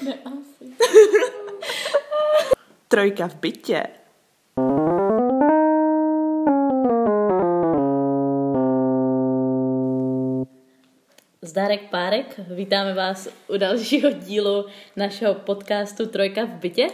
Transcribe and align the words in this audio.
Ne, 0.00 0.18
asi. 0.24 0.76
Trojka 2.88 3.28
v 3.28 3.34
bytě. 3.34 3.82
Zdárek 11.42 11.90
Párek, 11.90 12.34
vítáme 12.38 12.94
vás 12.94 13.28
u 13.48 13.56
dalšího 13.56 14.10
dílu 14.10 14.66
našeho 14.96 15.34
podcastu 15.34 16.06
Trojka 16.06 16.44
v 16.44 16.48
bytě. 16.48 16.86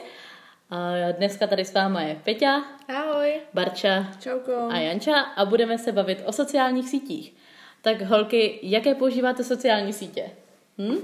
A 0.70 0.92
dneska 1.12 1.46
tady 1.46 1.64
s 1.64 1.74
váma 1.74 2.02
je 2.02 2.20
Peťa, 2.24 2.64
Ahoj. 2.88 3.07
Barča 3.54 4.12
Čauko. 4.20 4.52
a 4.70 4.78
Janča 4.78 5.20
a 5.20 5.44
budeme 5.44 5.78
se 5.78 5.92
bavit 5.92 6.22
o 6.26 6.32
sociálních 6.32 6.88
sítích. 6.88 7.34
Tak 7.82 8.02
holky, 8.02 8.58
jaké 8.62 8.94
používáte 8.94 9.44
sociální 9.44 9.92
sítě? 9.92 10.30
Hm? 10.78 10.98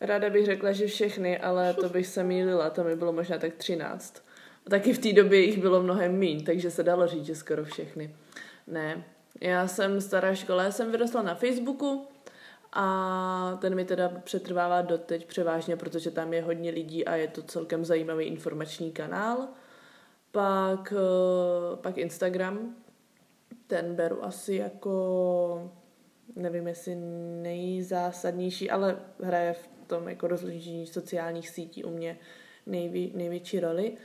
Ráda 0.00 0.30
bych 0.30 0.46
řekla, 0.46 0.72
že 0.72 0.86
všechny, 0.86 1.38
ale 1.38 1.74
to 1.74 1.88
bych 1.88 2.06
se 2.06 2.24
mýlila, 2.24 2.70
to 2.70 2.84
mi 2.84 2.96
bylo 2.96 3.12
možná 3.12 3.38
tak 3.38 3.54
13. 3.54 4.22
A 4.66 4.70
taky 4.70 4.92
v 4.92 4.98
té 4.98 5.12
době 5.12 5.40
jich 5.40 5.58
bylo 5.58 5.82
mnohem 5.82 6.12
míň, 6.12 6.44
takže 6.44 6.70
se 6.70 6.82
dalo 6.82 7.06
říct, 7.06 7.26
že 7.26 7.34
skoro 7.34 7.64
všechny. 7.64 8.14
Ne, 8.66 9.04
já 9.40 9.68
jsem 9.68 10.00
stará 10.00 10.34
škola, 10.34 10.62
já 10.62 10.70
jsem 10.70 10.90
vyrostla 10.90 11.22
na 11.22 11.34
Facebooku 11.34 12.06
a 12.72 13.58
ten 13.60 13.74
mi 13.74 13.84
teda 13.84 14.08
přetrvává 14.24 14.82
doteď 14.82 15.26
převážně, 15.26 15.76
protože 15.76 16.10
tam 16.10 16.32
je 16.32 16.42
hodně 16.42 16.70
lidí 16.70 17.04
a 17.04 17.14
je 17.16 17.28
to 17.28 17.42
celkem 17.42 17.84
zajímavý 17.84 18.24
informační 18.24 18.92
kanál. 18.92 19.48
Pak, 20.34 20.92
eh, 20.96 21.76
pak 21.76 21.98
Instagram, 21.98 22.76
ten 23.66 23.94
beru 23.94 24.24
asi 24.24 24.54
jako, 24.54 25.70
nevím 26.36 26.66
jestli 26.66 26.94
nejzásadnější, 27.42 28.70
ale 28.70 28.96
hraje 29.20 29.52
v 29.52 29.68
tom 29.86 30.08
jako 30.08 30.28
rozložení 30.28 30.86
sociálních 30.86 31.48
sítí 31.48 31.84
u 31.84 31.90
mě 31.90 32.18
nejvě, 32.66 33.10
největší 33.14 33.60
roli. 33.60 33.96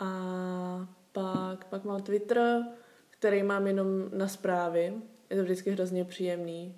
A 0.00 0.88
pak, 1.12 1.64
pak 1.64 1.84
mám 1.84 2.02
Twitter, 2.02 2.62
který 3.10 3.42
mám 3.42 3.66
jenom 3.66 3.86
na 4.12 4.28
zprávy. 4.28 4.94
Je 5.30 5.36
to 5.36 5.42
vždycky 5.42 5.70
hrozně 5.70 6.04
příjemný 6.04 6.74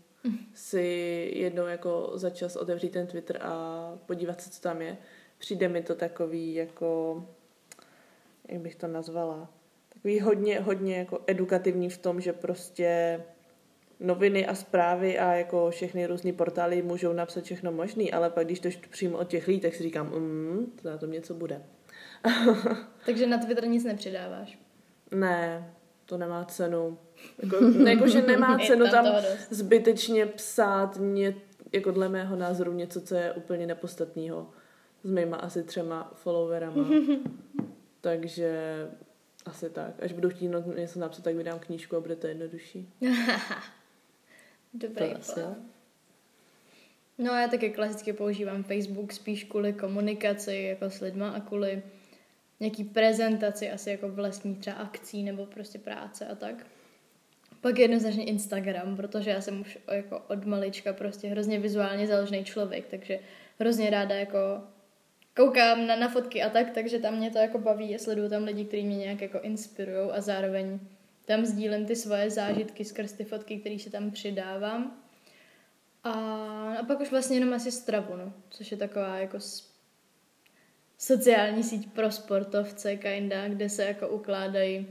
si 0.55 0.83
jednou 1.35 1.67
jako 1.67 2.11
za 2.15 2.31
čas 2.31 2.57
otevřít 2.57 2.93
ten 2.93 3.07
Twitter 3.07 3.39
a 3.43 3.99
podívat 4.07 4.41
se, 4.41 4.51
co 4.51 4.61
tam 4.61 4.83
je. 4.83 4.97
Přijde 5.39 5.69
mi 5.69 5.83
to 5.83 5.95
takový 5.95 6.55
jako, 6.55 7.23
jak 8.49 8.61
bych 8.61 8.77
to 8.77 8.87
nazvala, 8.87 9.51
takový 9.89 10.21
hodně, 10.21 10.61
hodně 10.61 10.97
jako 10.97 11.21
edukativní 11.27 11.91
v 11.91 11.99
tom, 11.99 12.21
že 12.21 12.33
prostě 12.33 13.21
noviny 14.01 14.47
a 14.47 14.55
zprávy 14.55 15.19
a 15.19 15.35
jako 15.35 15.71
všechny 15.71 16.07
různé 16.07 16.33
portály 16.33 16.83
můžou 16.83 17.13
napsat 17.13 17.45
všechno 17.45 17.73
možný, 17.73 18.13
ale 18.13 18.31
pak 18.31 18.47
když 18.47 18.61
to 18.61 18.69
přímo 18.91 19.19
od 19.19 19.29
těch 19.29 19.49
lidí, 19.49 19.61
tak 19.61 19.75
si 19.75 19.83
říkám, 19.83 20.07
mm, 20.07 20.73
to 20.83 20.91
na 20.91 20.99
tom 20.99 21.11
něco 21.11 21.35
bude. 21.35 21.63
Takže 23.07 23.27
na 23.27 23.39
Twitter 23.39 23.67
nic 23.67 23.85
nepřidáváš. 23.85 24.59
Ne, 25.11 25.73
to 26.07 26.19
nemá 26.19 26.45
cenu. 26.45 26.99
Jako, 27.43 27.61
ne, 27.79 27.91
jako 27.91 28.09
že 28.09 28.23
nemá 28.23 28.59
cenu 28.59 28.85
tam 28.91 29.05
tam 29.05 29.15
zbytečně 29.51 30.27
psát 30.27 30.99
ně, 31.01 31.35
jako 31.73 31.91
dle 31.91 32.09
mého 32.09 32.37
názoru 32.37 32.73
něco, 32.73 33.01
co 33.01 33.15
je 33.15 33.33
úplně 33.33 33.67
nepodstatného. 33.67 34.51
S 35.05 35.11
mýma 35.11 35.37
asi 35.37 35.63
třema 35.63 36.13
followerama. 36.15 36.85
Takže 38.07 38.61
asi 39.45 39.71
tak. 39.71 40.03
Až 40.03 40.13
budu 40.13 40.31
chtít 40.31 40.49
no- 40.49 40.73
něco 40.77 40.99
napsat, 40.99 41.25
tak 41.25 41.37
vydám 41.37 41.59
knížku 41.59 41.97
a 41.97 42.01
bude 42.01 42.17
to 42.17 42.27
jednodušší. 42.27 42.89
Dobrý 44.75 45.11
To 45.11 45.19
asi. 45.19 45.41
No 47.19 47.33
a 47.33 47.41
já 47.41 47.49
taky 47.49 47.71
klasicky 47.71 48.13
používám 48.13 48.63
Facebook 48.65 49.13
spíš 49.13 49.45
kvůli 49.45 49.73
komunikaci 49.73 50.57
jako 50.57 50.91
s 50.91 51.01
lidma 51.01 51.31
a 51.31 51.41
kvůli 51.41 51.83
nějaký 52.61 52.85
prezentaci 52.85 53.71
asi 53.71 53.91
jako 53.91 54.09
vlastní 54.09 54.55
třeba 54.55 54.77
akcí 54.77 55.23
nebo 55.23 55.47
prostě 55.47 55.79
práce 55.79 56.27
a 56.27 56.35
tak. 56.35 56.67
Pak 57.61 57.79
jednoznačně 57.79 58.25
Instagram, 58.25 58.97
protože 58.97 59.31
já 59.31 59.41
jsem 59.41 59.61
už 59.61 59.79
jako 59.93 60.19
od 60.29 60.45
malička 60.45 60.93
prostě 60.93 61.29
hrozně 61.29 61.59
vizuálně 61.59 62.07
založený 62.07 62.45
člověk, 62.45 62.87
takže 62.87 63.19
hrozně 63.59 63.91
ráda 63.91 64.15
jako 64.15 64.39
koukám 65.37 65.87
na, 65.87 65.97
na 65.97 66.09
fotky 66.09 66.43
a 66.43 66.51
tak, 66.51 66.71
takže 66.71 66.99
tam 66.99 67.17
mě 67.17 67.31
to 67.31 67.39
jako 67.39 67.59
baví 67.59 67.95
a 67.95 67.99
sleduju 67.99 68.29
tam 68.29 68.45
lidi, 68.45 68.65
kteří 68.65 68.85
mě 68.85 68.97
nějak 68.97 69.21
jako 69.21 69.41
inspirují 69.41 70.11
a 70.11 70.21
zároveň 70.21 70.81
tam 71.25 71.45
sdílím 71.45 71.87
ty 71.87 71.97
svoje 71.97 72.31
zážitky 72.31 72.85
skrz 72.85 73.13
ty 73.13 73.25
fotky, 73.25 73.59
které 73.59 73.79
si 73.79 73.91
tam 73.91 74.11
přidávám. 74.11 75.03
A, 76.05 76.13
a 76.81 76.85
pak 76.85 77.01
už 77.01 77.11
vlastně 77.11 77.37
jenom 77.37 77.55
asi 77.55 77.73
stravu, 77.73 78.17
no, 78.17 78.33
což 78.51 78.71
je 78.71 78.77
taková 78.77 79.19
jako 79.19 79.39
sociální 80.99 81.63
síť 81.63 81.93
pro 81.93 82.11
sportovce, 82.11 82.97
kinda, 82.97 83.49
kde 83.49 83.69
se 83.69 83.85
jako 83.85 84.09
ukládají 84.09 84.87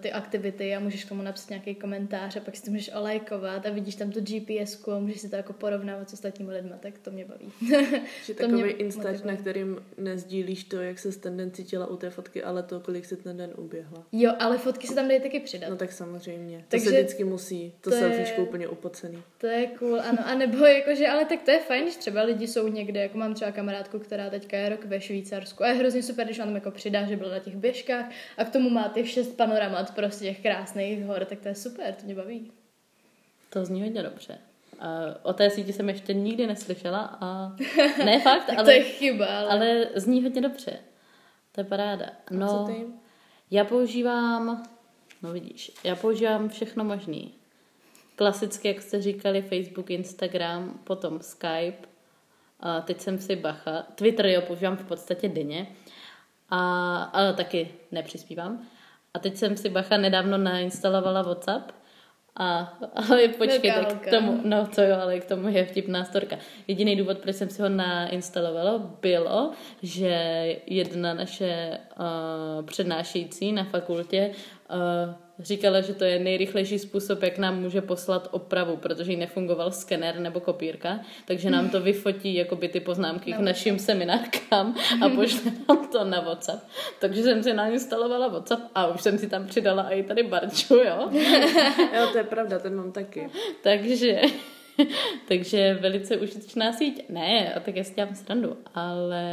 ty 0.00 0.12
aktivity 0.12 0.74
a 0.74 0.80
můžeš 0.80 1.04
k 1.04 1.08
tomu 1.08 1.22
napsat 1.22 1.50
nějaký 1.50 1.74
komentář 1.74 2.36
a 2.36 2.40
pak 2.40 2.56
si 2.56 2.62
to 2.64 2.70
můžeš 2.70 2.90
olajkovat 2.94 3.66
a 3.66 3.70
vidíš 3.70 3.94
tam 3.94 4.10
tu 4.10 4.20
gps 4.20 4.88
a 4.88 4.98
můžeš 4.98 5.20
si 5.20 5.28
to 5.28 5.36
jako 5.36 5.52
porovnávat 5.52 6.10
s 6.10 6.12
ostatními 6.12 6.52
lidmi, 6.52 6.72
tak 6.80 6.98
to 6.98 7.10
mě 7.10 7.24
baví. 7.24 7.52
Že 8.26 8.34
To 8.34 8.42
takový 8.42 8.70
instač, 8.70 9.22
na 9.22 9.36
kterým 9.36 9.82
nezdílíš 9.98 10.64
to, 10.64 10.76
jak 10.80 10.98
se 10.98 11.20
ten 11.20 11.36
den 11.36 11.50
cítila 11.50 11.86
u 11.86 11.96
té 11.96 12.10
fotky, 12.10 12.42
ale 12.42 12.62
to, 12.62 12.80
kolik 12.80 13.04
se 13.04 13.16
ten 13.16 13.36
den 13.36 13.50
uběhla. 13.56 14.04
jo, 14.12 14.32
ale 14.38 14.58
fotky 14.58 14.86
se 14.86 14.94
tam 14.94 15.08
dají 15.08 15.20
taky 15.20 15.40
přidat. 15.40 15.70
No 15.70 15.76
tak 15.76 15.92
samozřejmě. 15.92 16.58
To 16.58 16.64
Takže 16.68 16.90
se 16.90 16.92
vždycky 17.02 17.24
musí. 17.24 17.70
To, 17.70 17.76
to 17.80 17.90
to 17.90 17.96
je- 17.96 18.00
selfiečko 18.02 18.42
úplně 18.42 18.68
upocený. 18.68 19.22
To 19.38 19.46
je 19.46 19.66
cool, 19.66 20.00
ano. 20.00 20.18
A 20.26 20.34
nebo 20.34 20.64
jakože, 20.66 21.08
ale 21.08 21.24
tak 21.24 21.42
to 21.42 21.50
je 21.50 21.58
fajn, 21.58 21.82
když 21.84 21.96
třeba 21.96 22.22
lidi 22.22 22.46
jsou 22.46 22.68
někde, 22.68 23.00
jako 23.02 23.18
mám 23.18 23.34
třeba 23.34 23.52
kamarádku, 23.52 23.98
která 23.98 24.30
teďka 24.30 24.56
je 24.56 24.68
rok 24.68 24.84
ve 24.84 25.00
Švýcarsku 25.00 25.64
a 25.64 25.68
je 25.68 25.74
hrozně 25.74 26.02
super, 26.02 26.24
když 26.26 26.38
on 26.38 26.44
tam 26.44 26.54
jako 26.54 26.70
přidá, 26.70 27.06
že 27.06 27.16
byla 27.16 27.30
na 27.30 27.38
těch 27.38 27.56
běžkách 27.56 28.10
a 28.36 28.44
k 28.44 28.50
tomu 28.52 28.70
má 28.70 28.88
těch 28.94 29.08
šest 29.10 29.36
panoramat 29.50 29.94
prostě 29.94 30.24
těch 30.24 30.42
krásných 30.42 31.04
hor, 31.04 31.24
tak 31.24 31.40
to 31.40 31.48
je 31.48 31.54
super, 31.54 31.94
to 31.94 32.04
mě 32.04 32.14
baví. 32.14 32.52
To 33.50 33.64
zní 33.64 33.82
hodně 33.82 34.02
dobře. 34.02 34.38
A 34.80 34.88
o 35.22 35.32
té 35.32 35.50
síti 35.50 35.72
jsem 35.72 35.88
ještě 35.88 36.14
nikdy 36.14 36.46
neslyšela 36.46 37.18
a 37.20 37.56
ne 38.04 38.20
fakt, 38.20 38.44
Tak 38.46 38.58
ale, 38.58 38.64
to 38.64 38.70
je 38.70 38.82
chyba, 38.82 39.26
ale... 39.26 39.48
ale 39.48 39.86
zní 39.94 40.22
hodně 40.22 40.40
dobře. 40.42 40.78
To 41.52 41.60
je 41.60 41.64
paráda. 41.64 42.06
Co 42.28 42.34
No, 42.34 42.66
ty? 42.66 42.86
já 43.50 43.64
používám, 43.64 44.68
no 45.22 45.32
vidíš, 45.32 45.72
já 45.84 45.96
používám 45.96 46.48
všechno 46.48 46.84
možný. 46.84 47.34
Klasicky, 48.16 48.68
jak 48.68 48.82
jste 48.82 49.02
říkali, 49.02 49.42
Facebook, 49.42 49.90
Instagram, 49.90 50.80
potom 50.84 51.20
Skype, 51.20 51.88
a 52.60 52.80
teď 52.80 53.00
jsem 53.00 53.18
si 53.18 53.36
bacha. 53.36 53.82
Twitter 53.94 54.26
jo, 54.26 54.42
používám 54.42 54.76
v 54.76 54.84
podstatě 54.84 55.28
denně. 55.28 55.66
A, 56.50 57.02
a 57.02 57.32
taky 57.32 57.68
nepřispívám. 57.92 58.66
A 59.14 59.18
teď 59.18 59.36
jsem 59.36 59.56
si 59.56 59.68
bacha 59.68 59.96
nedávno 59.96 60.38
nainstalovala 60.38 61.22
WhatsApp. 61.22 61.72
A, 62.36 62.78
ale 62.94 63.28
počkej, 63.28 63.72
tak 63.72 64.00
k 64.00 64.10
tomu, 64.10 64.40
no 64.44 64.66
to 64.66 64.82
jo, 64.82 64.96
ale 65.00 65.20
k 65.20 65.24
tomu 65.24 65.48
je 65.48 65.64
vtipná 65.64 66.04
storka. 66.04 66.36
Jediný 66.68 66.96
důvod, 66.96 67.18
proč 67.18 67.36
jsem 67.36 67.50
si 67.50 67.62
ho 67.62 67.68
nainstalovala, 67.68 68.78
bylo, 69.02 69.52
že 69.82 70.16
jedna 70.66 71.14
naše 71.14 71.78
uh, 71.98 72.66
přednášející 72.66 73.52
na 73.52 73.64
fakultě 73.64 74.30
říkala, 75.38 75.80
že 75.80 75.94
to 75.94 76.04
je 76.04 76.18
nejrychlejší 76.18 76.78
způsob, 76.78 77.22
jak 77.22 77.38
nám 77.38 77.60
může 77.60 77.80
poslat 77.80 78.28
opravu, 78.30 78.76
protože 78.76 79.12
jí 79.12 79.16
nefungoval 79.16 79.70
skener 79.70 80.18
nebo 80.18 80.40
kopírka, 80.40 81.00
takže 81.24 81.50
nám 81.50 81.68
to 81.68 81.80
vyfotí 81.80 82.34
jakoby 82.34 82.68
ty 82.68 82.80
poznámky 82.80 83.32
k 83.32 83.38
našim 83.38 83.78
seminárkám 83.78 84.74
a 85.04 85.08
pošle 85.08 85.52
nám 85.68 85.88
to 85.88 86.04
na 86.04 86.20
WhatsApp. 86.20 86.64
Takže 87.00 87.22
jsem 87.22 87.42
si 87.42 87.52
nainstalovala 87.52 88.28
WhatsApp 88.28 88.62
a 88.74 88.86
už 88.86 89.00
jsem 89.00 89.18
si 89.18 89.28
tam 89.28 89.46
přidala 89.46 89.90
i 89.90 90.02
tady 90.02 90.22
Barču, 90.22 90.74
jo. 90.74 91.10
Jo, 91.96 92.08
to 92.12 92.18
je 92.18 92.24
pravda, 92.24 92.58
ten 92.58 92.74
mám 92.76 92.92
taky. 92.92 93.30
takže, 93.62 94.20
takže 95.28 95.78
velice 95.80 96.16
užitečná 96.16 96.72
síť. 96.72 97.08
Ne, 97.08 97.54
a 97.54 97.60
tak 97.60 97.76
já 97.76 97.84
si 97.84 97.94
dělám 97.94 98.14
srandu, 98.14 98.56
ale 98.74 99.24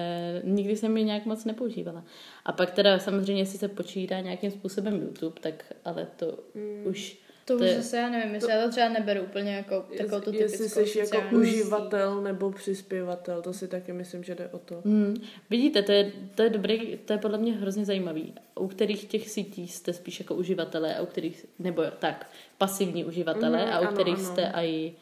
nikdy 0.44 0.76
jsem 0.76 0.98
ji 0.98 1.04
nějak 1.04 1.26
moc 1.26 1.46
nepoužívala. 1.46 2.04
A 2.46 2.52
pak 2.52 2.72
teda 2.72 3.00
samozřejmě, 3.00 3.42
jestli 3.42 3.60
se 3.60 3.68
počítá 3.68 4.20
nějakým 4.20 4.52
způsobem 4.52 5.02
YouTube, 5.02 5.40
tak 5.42 5.74
ale 5.86 6.08
to 6.16 6.40
mm. 6.56 6.84
už... 6.86 7.18
To 7.46 7.54
už 7.54 7.60
to 7.60 7.66
je- 7.66 7.76
zase 7.78 7.98
já 7.98 8.10
nevím, 8.10 8.34
jestli 8.34 8.52
já 8.52 8.64
to 8.64 8.72
třeba 8.72 8.90
neberu 8.90 9.22
úplně 9.22 9.56
jako 9.56 9.86
takovou 9.98 10.22
tu 10.22 10.32
typickou 10.32 10.54
Jestli 10.54 10.88
jsi 10.88 11.00
jako 11.00 11.36
uživatel 11.36 12.22
nebo 12.22 12.52
přispěvatel, 12.52 13.42
to 13.42 13.54
si 13.54 13.68
taky 13.68 13.94
myslím, 13.94 14.24
že 14.24 14.36
jde 14.36 14.48
o 14.48 14.60
to. 14.60 14.82
Hmm. 14.86 15.16
Vidíte, 15.50 15.82
to 15.82 15.92
je, 15.92 16.12
to 16.36 16.44
je 16.44 16.50
dobrý, 16.50 16.98
to 17.06 17.14
je 17.14 17.20
podle 17.20 17.38
mě 17.38 17.54
hrozně 17.54 17.86
zajímavý. 17.86 18.34
U 18.60 18.68
kterých 18.68 19.06
těch 19.06 19.30
sítí 19.30 19.68
jste 19.68 19.94
spíš 19.94 20.20
jako 20.20 20.36
uživatelé 20.36 20.96
a 20.96 21.02
u 21.02 21.06
kterých, 21.06 21.46
nebo 21.60 21.84
tak, 22.00 22.30
pasivní 22.58 23.06
uživatelé 23.06 23.66
Mhm, 23.66 23.74
a 23.74 23.80
u 23.80 23.84
ano, 23.84 23.92
kterých 23.92 24.18
ano. 24.18 24.26
jste 24.26 24.52
i 24.56 24.94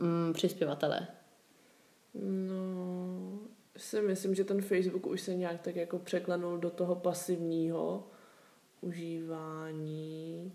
mm, 0.00 0.32
přispěvatelé. 0.32 1.06
No, 2.14 3.38
si 3.76 4.02
myslím, 4.02 4.34
že 4.34 4.44
ten 4.44 4.62
Facebook 4.62 5.06
už 5.06 5.20
se 5.20 5.34
nějak 5.34 5.60
tak 5.60 5.76
jako 5.76 5.98
překlenul 5.98 6.58
do 6.58 6.70
toho 6.70 6.94
pasivního 6.94 8.06
užívání. 8.80 10.52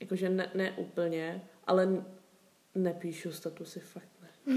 Jakože 0.00 0.28
ne, 0.28 0.50
ne 0.54 0.72
úplně, 0.72 1.48
ale 1.64 2.04
nepíšu 2.74 3.32
statusy, 3.32 3.80
fakt 3.80 4.08
ne. 4.22 4.56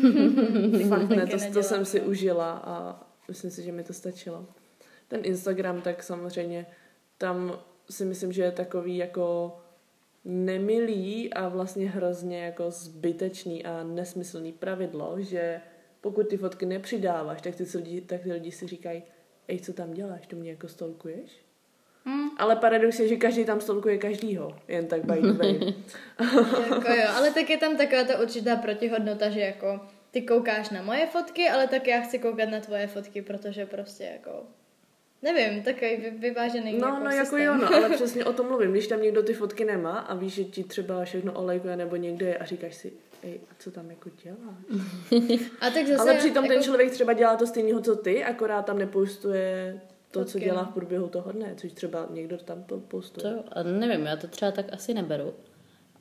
fakt 0.89 1.09
ne, 1.09 1.27
to, 1.27 1.37
to 1.53 1.63
jsem 1.63 1.85
si 1.85 2.01
užila 2.01 2.51
a 2.51 3.03
myslím 3.27 3.51
si, 3.51 3.63
že 3.63 3.71
mi 3.71 3.83
to 3.83 3.93
stačilo. 3.93 4.47
Ten 5.07 5.21
Instagram, 5.23 5.81
tak 5.81 6.03
samozřejmě 6.03 6.65
tam 7.17 7.59
si 7.89 8.05
myslím, 8.05 8.31
že 8.31 8.43
je 8.43 8.51
takový 8.51 8.97
jako 8.97 9.57
nemilý 10.25 11.33
a 11.33 11.47
vlastně 11.47 11.89
hrozně 11.89 12.43
jako 12.43 12.71
zbytečný 12.71 13.65
a 13.65 13.83
nesmyslný 13.83 14.51
pravidlo, 14.51 15.15
že 15.17 15.61
pokud 16.01 16.27
ty 16.27 16.37
fotky 16.37 16.65
nepřidáváš, 16.65 17.41
tak 17.41 17.55
ty, 17.55 17.63
lidi, 17.75 18.01
tak 18.01 18.21
ty 18.21 18.31
lidi 18.31 18.51
si 18.51 18.67
říkají, 18.67 19.03
ej, 19.47 19.59
co 19.59 19.73
tam 19.73 19.93
děláš, 19.93 20.27
to 20.27 20.35
mě 20.35 20.49
jako 20.51 20.67
stolkuješ? 20.67 21.31
Hmm. 22.05 22.29
Ale 22.37 22.55
paradox 22.55 22.99
je, 22.99 23.07
že 23.07 23.15
každý 23.15 23.45
tam 23.45 23.61
stolkuje 23.61 23.97
každýho, 23.97 24.55
jen 24.67 24.87
tak 24.87 25.05
by 25.05 25.21
the 25.21 25.31
way. 25.31 25.59
jako 26.69 26.91
jo, 26.91 27.07
ale 27.15 27.31
tak 27.31 27.49
je 27.49 27.57
tam 27.57 27.77
taková 27.77 28.03
ta 28.03 28.21
určitá 28.21 28.55
protihodnota, 28.55 29.29
že 29.29 29.39
jako 29.39 29.79
ty 30.11 30.21
koukáš 30.21 30.69
na 30.69 30.81
moje 30.81 31.07
fotky, 31.07 31.49
ale 31.49 31.67
tak 31.67 31.87
já 31.87 32.01
chci 32.01 32.19
koukat 32.19 32.49
na 32.49 32.59
tvoje 32.59 32.87
fotky, 32.87 33.21
protože 33.21 33.65
prostě 33.65 34.03
jako 34.03 34.43
nevím, 35.21 35.63
takový 35.63 35.95
vy, 35.97 36.09
vyvážený 36.11 36.77
No, 36.77 36.87
jako 36.87 36.99
no 37.03 37.09
jako 37.11 37.25
systém. 37.25 37.41
jo, 37.41 37.55
no, 37.57 37.73
ale 37.75 37.89
přesně 37.95 38.25
o 38.25 38.33
tom 38.33 38.47
mluvím. 38.47 38.71
Když 38.71 38.87
tam 38.87 39.01
někdo 39.01 39.23
ty 39.23 39.33
fotky 39.33 39.65
nemá 39.65 39.99
a 39.99 40.15
víš, 40.15 40.33
že 40.33 40.43
ti 40.43 40.63
třeba 40.63 41.05
všechno 41.05 41.33
olejkuje 41.33 41.75
nebo 41.77 41.95
někde 41.95 42.25
je 42.25 42.37
a 42.37 42.45
říkáš 42.45 42.75
si, 42.75 42.93
ej, 43.23 43.39
a 43.51 43.53
co 43.59 43.71
tam 43.71 43.89
jako 43.89 44.09
děláš? 44.23 45.39
A 45.61 45.69
tak 45.69 45.87
zase 45.87 46.01
Ale 46.01 46.15
přitom 46.15 46.43
jako, 46.45 46.53
ten 46.53 46.63
člověk 46.63 46.91
třeba 46.91 47.13
dělá 47.13 47.35
to 47.35 47.47
stejného, 47.47 47.81
co 47.81 47.95
ty, 47.95 48.23
akorát 48.23 48.61
tam 48.65 48.77
nepostuje 48.77 49.81
to, 50.11 50.25
co 50.25 50.31
Fotky, 50.31 50.45
dělá 50.45 50.61
no. 50.61 50.71
v 50.71 50.73
průběhu 50.73 51.07
toho 51.07 51.31
dne, 51.31 51.53
což 51.57 51.71
třeba 51.73 52.07
někdo 52.09 52.37
tam 52.37 52.63
po- 52.63 52.75
To 52.75 52.81
postuje. 52.81 53.33
jo, 53.33 53.43
a 53.51 53.63
nevím, 53.63 54.05
já 54.05 54.15
to 54.17 54.27
třeba 54.27 54.51
tak 54.51 54.65
asi 54.71 54.93
neberu. 54.93 55.33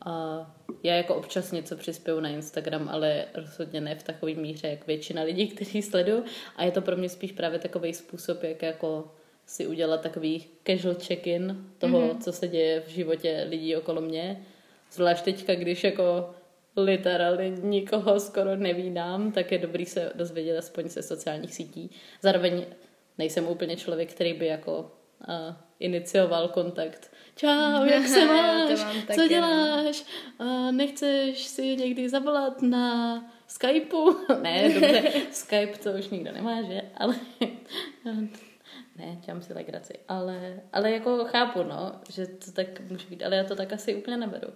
A 0.08 0.46
já 0.82 0.94
jako 0.94 1.14
občas 1.14 1.52
něco 1.52 1.76
přispěju 1.76 2.20
na 2.20 2.28
Instagram, 2.28 2.88
ale 2.88 3.24
rozhodně 3.34 3.80
ne 3.80 3.94
v 3.94 4.02
takové 4.02 4.34
míře, 4.34 4.68
jak 4.68 4.86
většina 4.86 5.22
lidí, 5.22 5.48
kteří 5.48 5.82
sledují. 5.82 6.22
A 6.56 6.64
je 6.64 6.70
to 6.70 6.82
pro 6.82 6.96
mě 6.96 7.08
spíš 7.08 7.32
právě 7.32 7.58
takový 7.58 7.94
způsob, 7.94 8.42
jak 8.42 8.62
jako 8.62 9.10
si 9.46 9.66
udělat 9.66 10.00
takový 10.00 10.46
casual 10.66 10.94
check-in 10.94 11.64
toho, 11.78 12.00
mm-hmm. 12.00 12.18
co 12.18 12.32
se 12.32 12.48
děje 12.48 12.80
v 12.80 12.88
životě 12.88 13.46
lidí 13.48 13.76
okolo 13.76 14.00
mě. 14.00 14.44
Zvlášť 14.92 15.24
teďka, 15.24 15.54
když 15.54 15.84
jako 15.84 16.30
literálně 16.76 17.50
nikoho 17.50 18.20
skoro 18.20 18.56
nevídám, 18.56 19.32
tak 19.32 19.52
je 19.52 19.58
dobrý 19.58 19.86
se 19.86 20.12
dozvědět 20.14 20.58
aspoň 20.58 20.88
ze 20.88 21.02
sociálních 21.02 21.54
sítí. 21.54 21.90
Zároveň 22.22 22.66
nejsem 23.18 23.48
úplně 23.48 23.76
člověk, 23.76 24.12
který 24.12 24.34
by 24.34 24.46
jako 24.46 24.90
uh, 25.28 25.54
inicioval 25.80 26.48
kontakt. 26.48 27.10
Čau, 27.34 27.84
jak 27.84 28.06
se 28.08 28.26
máš? 28.26 28.78
Co 29.14 29.20
no. 29.20 29.28
děláš? 29.28 30.04
Uh, 30.40 30.72
nechceš 30.72 31.46
si 31.46 31.76
někdy 31.76 32.08
zavolat 32.08 32.62
na 32.62 33.24
Skypeu? 33.46 34.16
ne, 34.42 34.68
dobře, 34.68 35.12
Skype 35.30 35.78
to 35.82 35.90
už 35.92 36.08
nikdo 36.08 36.32
nemá, 36.32 36.62
že? 36.62 36.82
Ale 36.96 37.14
ne, 38.96 39.18
dělám 39.26 39.42
si 39.42 39.52
legraci. 39.52 39.94
Ale, 40.08 40.60
ale 40.72 40.90
jako 40.90 41.24
chápu, 41.24 41.62
no, 41.62 41.92
že 42.10 42.26
to 42.26 42.52
tak 42.52 42.80
může 42.90 43.06
být, 43.08 43.22
ale 43.22 43.36
já 43.36 43.44
to 43.44 43.56
tak 43.56 43.72
asi 43.72 43.94
úplně 43.94 44.16
neberu. 44.16 44.48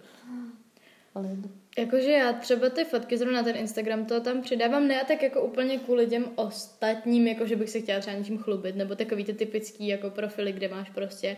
Ale 1.15 1.29
Jakože 1.77 2.11
já 2.11 2.33
třeba 2.33 2.69
ty 2.69 2.85
fotky 2.85 3.17
zrovna 3.17 3.41
na 3.41 3.43
ten 3.43 3.55
Instagram 3.55 4.05
to 4.05 4.21
tam 4.21 4.41
přidávám 4.41 4.87
ne 4.87 5.01
a 5.01 5.05
tak 5.05 5.23
jako 5.23 5.41
úplně 5.41 5.79
kvůli 5.79 6.07
těm 6.07 6.25
ostatním, 6.35 7.27
jako 7.27 7.47
že 7.47 7.55
bych 7.55 7.69
se 7.69 7.81
chtěla 7.81 7.99
třeba 7.99 8.17
něčím 8.17 8.37
chlubit, 8.37 8.75
nebo 8.75 8.95
takový 8.95 9.23
ty 9.23 9.33
typický 9.33 9.87
jako 9.87 10.09
profily, 10.09 10.51
kde 10.51 10.67
máš 10.67 10.89
prostě 10.89 11.37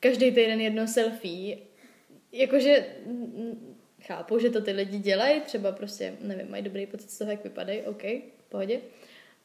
každý 0.00 0.30
týden 0.30 0.60
jedno 0.60 0.86
selfie. 0.86 1.58
Jakože 2.32 2.86
chápu, 4.02 4.38
že 4.38 4.50
to 4.50 4.60
ty 4.60 4.72
lidi 4.72 4.98
dělají, 4.98 5.40
třeba 5.40 5.72
prostě, 5.72 6.14
nevím, 6.20 6.50
mají 6.50 6.62
dobrý 6.62 6.86
pocit 6.86 7.10
z 7.10 7.18
toho, 7.18 7.30
jak 7.30 7.44
vypadají, 7.44 7.82
OK, 7.82 8.02
pohodě. 8.48 8.80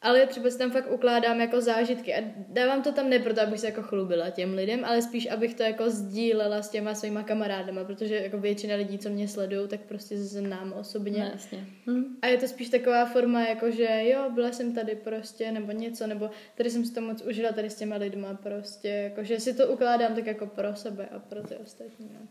Ale 0.02 0.28
třeba 0.28 0.50
si 0.50 0.58
tam 0.58 0.72
fakt 0.72 0.92
ukládám 0.92 1.42
jako 1.42 1.62
zážitky 1.62 2.16
a 2.16 2.24
dávám 2.50 2.84
to 2.84 2.92
tam 2.92 3.10
ne 3.10 3.20
proto, 3.20 3.42
abych 3.42 3.60
se 3.60 3.66
jako 3.66 3.82
chlubila 3.82 4.30
těm 4.30 4.54
lidem, 4.54 4.86
ale 4.86 5.02
spíš, 5.02 5.32
abych 5.32 5.54
to 5.54 5.64
jako 5.64 5.90
sdílela 5.90 6.62
s 6.62 6.70
těma 6.70 6.96
svýma 6.96 7.24
kamarádama, 7.24 7.84
protože 7.84 8.16
jako 8.16 8.38
většina 8.38 8.76
lidí, 8.76 8.98
co 8.98 9.10
mě 9.10 9.28
sledují, 9.28 9.68
tak 9.68 9.80
prostě 9.80 10.18
znám 10.18 10.74
osobně. 10.74 11.20
no, 11.20 11.30
jasně. 11.34 11.66
Hm. 11.88 12.18
A 12.22 12.28
je 12.28 12.38
to 12.38 12.48
spíš 12.48 12.70
taková 12.70 13.06
forma, 13.06 13.48
jako 13.48 13.72
že 13.72 14.04
jo, 14.04 14.30
byla 14.34 14.52
jsem 14.52 14.76
tady 14.76 14.96
prostě, 14.96 15.52
nebo 15.52 15.72
něco, 15.72 16.08
nebo 16.08 16.30
tady 16.56 16.70
jsem 16.70 16.86
si 16.86 16.94
to 16.94 17.02
moc 17.02 17.22
užila 17.22 17.52
tady 17.52 17.70
s 17.70 17.76
těma 17.76 17.96
lidma 17.96 18.34
prostě, 18.34 18.88
jako 18.88 19.24
že 19.24 19.40
si 19.40 19.54
to 19.54 19.68
ukládám 19.68 20.16
tak 20.16 20.26
jako 20.26 20.48
pro 20.48 20.76
sebe 20.76 21.10
a 21.12 21.20
pro 21.20 21.44
ty 21.44 21.56
ostatní. 21.56 22.10
No. 22.14 22.28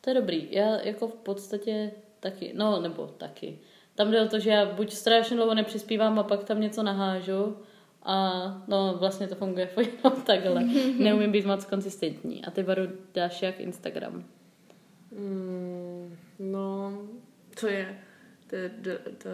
To 0.00 0.10
je 0.10 0.14
dobrý. 0.14 0.48
Já 0.50 0.80
jako 0.80 1.08
v 1.08 1.14
podstatě 1.14 1.90
taky, 2.20 2.52
no 2.54 2.80
nebo 2.80 3.06
taky. 3.06 3.58
Tam 4.02 4.10
jde 4.10 4.22
o 4.22 4.28
to, 4.28 4.38
že 4.38 4.50
já 4.50 4.66
buď 4.66 4.92
strašně 4.92 5.36
dlouho 5.36 5.54
nepřispívám 5.54 6.18
a 6.18 6.22
pak 6.22 6.44
tam 6.44 6.60
něco 6.60 6.82
nahážu 6.82 7.56
a 8.02 8.42
no 8.68 8.96
vlastně 8.98 9.28
to 9.28 9.34
funguje 9.34 9.68
jenom 9.76 10.22
takhle. 10.22 10.64
Neumím 10.98 11.32
být 11.32 11.46
moc 11.46 11.64
konzistentní. 11.64 12.44
A 12.44 12.50
ty 12.50 12.62
baru 12.62 12.82
dáš 13.14 13.42
jak 13.42 13.60
Instagram. 13.60 14.24
Mm, 15.10 16.16
no, 16.38 16.98
to 17.60 17.66
je, 17.66 17.98
to 18.46 18.56
je 18.56 18.68
d- 18.78 18.98
to 19.18 19.28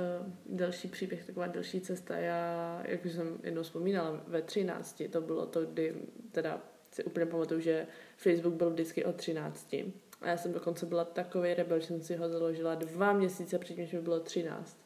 další 0.46 0.88
příběh, 0.88 1.24
taková 1.24 1.46
další 1.46 1.80
cesta. 1.80 2.16
Já, 2.16 2.82
jak 2.84 3.04
už 3.04 3.12
jsem 3.12 3.38
jednou 3.42 3.62
vzpomínala, 3.62 4.20
ve 4.26 4.42
13, 4.42 5.02
to 5.10 5.20
bylo 5.20 5.46
to, 5.46 5.64
kdy 5.64 5.94
teda 6.32 6.60
si 6.90 7.04
úplně 7.04 7.26
pamatuju, 7.26 7.60
že 7.60 7.86
Facebook 8.16 8.54
byl 8.54 8.70
vždycky 8.70 9.04
od 9.04 9.16
13. 9.16 9.74
A 10.20 10.28
já 10.28 10.36
jsem 10.36 10.52
dokonce 10.52 10.86
byla 10.86 11.04
takový 11.04 11.54
rebel, 11.54 11.80
že 11.80 11.86
jsem 11.86 12.02
si 12.02 12.16
ho 12.16 12.28
založila 12.28 12.74
dva 12.74 13.12
měsíce 13.12 13.58
předtím, 13.58 13.82
než 13.82 13.92
mi 13.92 14.00
bylo 14.00 14.20
13. 14.20 14.78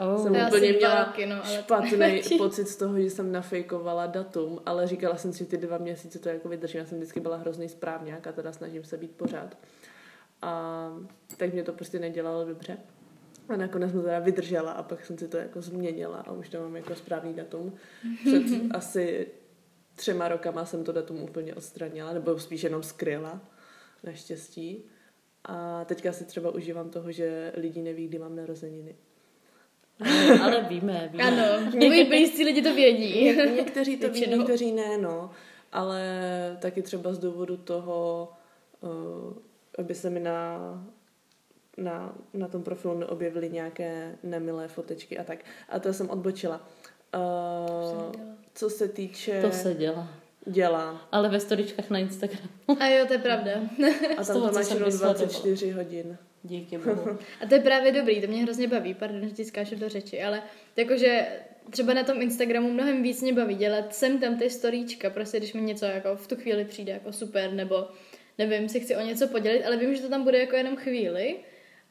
Oh. 0.00 0.22
jsem 0.22 0.34
Já 0.34 0.48
úplně 0.48 0.72
měla 0.72 1.04
taky, 1.04 1.26
no, 1.26 1.44
ale 1.44 1.56
špatný 1.56 2.38
pocit 2.38 2.68
z 2.68 2.76
toho, 2.76 3.00
že 3.00 3.10
jsem 3.10 3.32
nafejkovala 3.32 4.06
datum, 4.06 4.60
ale 4.66 4.86
říkala 4.86 5.16
jsem 5.16 5.32
si, 5.32 5.38
že 5.38 5.44
ty 5.44 5.56
dva 5.56 5.78
měsíce 5.78 6.18
to 6.18 6.28
jako 6.28 6.48
vydržím. 6.48 6.80
Já 6.80 6.86
jsem 6.86 6.98
vždycky 6.98 7.20
byla 7.20 7.36
hrozný 7.36 7.68
správňák 7.68 8.26
a 8.26 8.32
teda 8.32 8.52
snažím 8.52 8.84
se 8.84 8.96
být 8.96 9.10
pořád. 9.10 9.56
A 10.42 10.92
tak 11.36 11.52
mě 11.52 11.62
to 11.62 11.72
prostě 11.72 11.98
nedělalo 11.98 12.44
dobře. 12.44 12.78
A 13.48 13.56
nakonec 13.56 13.90
jsem 13.90 14.02
teda 14.02 14.18
vydržela 14.18 14.72
a 14.72 14.82
pak 14.82 15.04
jsem 15.04 15.18
si 15.18 15.28
to 15.28 15.36
jako 15.36 15.62
změnila 15.62 16.18
a 16.18 16.32
už 16.32 16.48
to 16.48 16.60
mám 16.60 16.76
jako 16.76 16.94
správný 16.94 17.34
datum. 17.34 17.72
Před 18.24 18.42
asi 18.74 19.26
třema 19.96 20.28
rokama 20.28 20.64
jsem 20.64 20.84
to 20.84 20.92
datum 20.92 21.22
úplně 21.22 21.54
odstranila, 21.54 22.12
nebo 22.12 22.38
spíš 22.38 22.62
jenom 22.62 22.82
skryla, 22.82 23.40
naštěstí. 24.04 24.84
A 25.44 25.84
teďka 25.84 26.12
si 26.12 26.24
třeba 26.24 26.50
užívám 26.50 26.90
toho, 26.90 27.12
že 27.12 27.52
lidi 27.56 27.82
neví, 27.82 28.08
kdy 28.08 28.18
mám 28.18 28.36
narozeniny. 28.36 28.96
Ale, 30.00 30.38
ale 30.40 30.62
víme, 30.68 31.08
víme. 31.12 31.24
Ano, 31.24 31.70
moji 31.86 32.04
blízcí 32.04 32.44
lidi 32.44 32.62
to 32.62 32.74
vědí. 32.74 33.24
Ně- 33.24 33.52
někteří 33.56 33.96
to 33.96 34.06
ví, 34.08 34.12
Většinou. 34.12 34.36
někteří 34.36 34.72
ne, 34.72 34.98
no. 34.98 35.30
Ale 35.72 36.02
taky 36.60 36.82
třeba 36.82 37.12
z 37.12 37.18
důvodu 37.18 37.56
toho, 37.56 38.28
uh, 38.80 38.90
aby 39.78 39.94
se 39.94 40.10
mi 40.10 40.20
na, 40.20 40.58
na, 41.76 42.14
na 42.34 42.48
tom 42.48 42.62
profilu 42.62 42.98
neobjevily 42.98 43.50
nějaké 43.50 44.18
nemilé 44.22 44.68
fotečky 44.68 45.18
a 45.18 45.24
tak. 45.24 45.38
A 45.68 45.78
to 45.78 45.92
jsem 45.92 46.10
odbočila. 46.10 46.68
Uh, 47.14 48.12
co 48.54 48.70
se 48.70 48.88
týče... 48.88 49.42
To 49.42 49.50
se 49.50 49.74
dělá. 49.74 50.08
Dělá. 50.46 51.08
Ale 51.12 51.28
ve 51.28 51.40
storičkách 51.40 51.90
na 51.90 51.98
Instagramu. 51.98 52.48
A 52.80 52.86
jo, 52.86 53.06
to 53.06 53.12
je 53.12 53.18
pravda. 53.18 53.52
A 54.18 54.24
tam 54.24 54.36
toho, 54.36 54.48
to 54.48 54.54
máš 54.54 54.66
jsem 54.66 54.76
jenom 54.76 54.90
vysledovala. 54.90 55.18
24 55.18 55.70
hodin. 55.70 56.18
Díky 56.42 56.78
bohu. 56.78 57.18
A 57.42 57.46
to 57.48 57.54
je 57.54 57.60
právě 57.60 57.92
dobrý, 57.92 58.20
to 58.20 58.26
mě 58.26 58.42
hrozně 58.42 58.68
baví, 58.68 58.94
pardon, 58.94 59.28
že 59.28 59.34
ti 59.34 59.44
skáču 59.44 59.76
do 59.76 59.88
řeči, 59.88 60.22
ale 60.22 60.42
jakože 60.76 61.26
třeba 61.70 61.94
na 61.94 62.04
tom 62.04 62.22
Instagramu 62.22 62.72
mnohem 62.72 63.02
víc 63.02 63.22
mě 63.22 63.32
baví 63.32 63.54
dělat 63.54 63.94
sem 63.94 64.18
tam 64.18 64.38
ty 64.38 64.50
storíčka, 64.50 65.10
prostě 65.10 65.38
když 65.38 65.52
mi 65.52 65.60
něco 65.60 65.84
jako 65.84 66.16
v 66.16 66.26
tu 66.26 66.36
chvíli 66.36 66.64
přijde 66.64 66.92
jako 66.92 67.12
super, 67.12 67.52
nebo 67.52 67.88
nevím, 68.38 68.68
si 68.68 68.80
chci 68.80 68.96
o 68.96 69.00
něco 69.00 69.28
podělit, 69.28 69.64
ale 69.64 69.76
vím, 69.76 69.94
že 69.94 70.02
to 70.02 70.08
tam 70.08 70.24
bude 70.24 70.38
jako 70.38 70.56
jenom 70.56 70.76
chvíli 70.76 71.36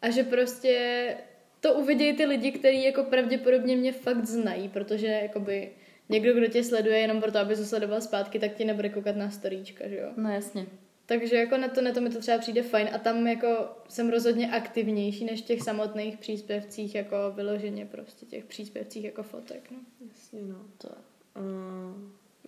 a 0.01 0.09
že 0.09 0.23
prostě 0.23 1.15
to 1.59 1.73
uvidějí 1.73 2.13
ty 2.13 2.25
lidi, 2.25 2.51
kteří 2.51 2.83
jako 2.83 3.03
pravděpodobně 3.03 3.75
mě 3.75 3.91
fakt 3.91 4.25
znají, 4.25 4.69
protože 4.69 5.07
jakoby 5.07 5.71
někdo, 6.09 6.33
kdo 6.33 6.47
tě 6.47 6.63
sleduje 6.63 6.97
jenom 6.97 7.21
proto, 7.21 7.39
aby 7.39 7.55
se 7.55 7.65
sledoval 7.65 8.01
zpátky, 8.01 8.39
tak 8.39 8.53
ti 8.53 8.65
nebude 8.65 8.89
koukat 8.89 9.15
na 9.15 9.29
storíčka, 9.31 9.87
že 9.87 9.97
jo? 9.97 10.09
No 10.17 10.29
jasně. 10.29 10.65
Takže 11.05 11.35
jako 11.35 11.57
na 11.57 11.67
to, 11.67 11.81
na 11.81 11.91
to 11.91 12.01
mi 12.01 12.09
to 12.09 12.19
třeba 12.19 12.37
přijde 12.37 12.63
fajn 12.63 12.89
a 12.93 12.97
tam 12.97 13.27
jako 13.27 13.69
jsem 13.89 14.09
rozhodně 14.09 14.51
aktivnější 14.51 15.25
než 15.25 15.41
v 15.41 15.45
těch 15.45 15.61
samotných 15.61 16.17
příspěvcích 16.17 16.95
jako 16.95 17.15
vyloženě 17.35 17.85
prostě 17.85 18.25
těch 18.25 18.45
příspěvcích 18.45 19.03
jako 19.03 19.23
fotek, 19.23 19.71
no. 19.71 19.77
Jasně, 20.09 20.41
no. 20.41 20.55
To. 20.77 20.89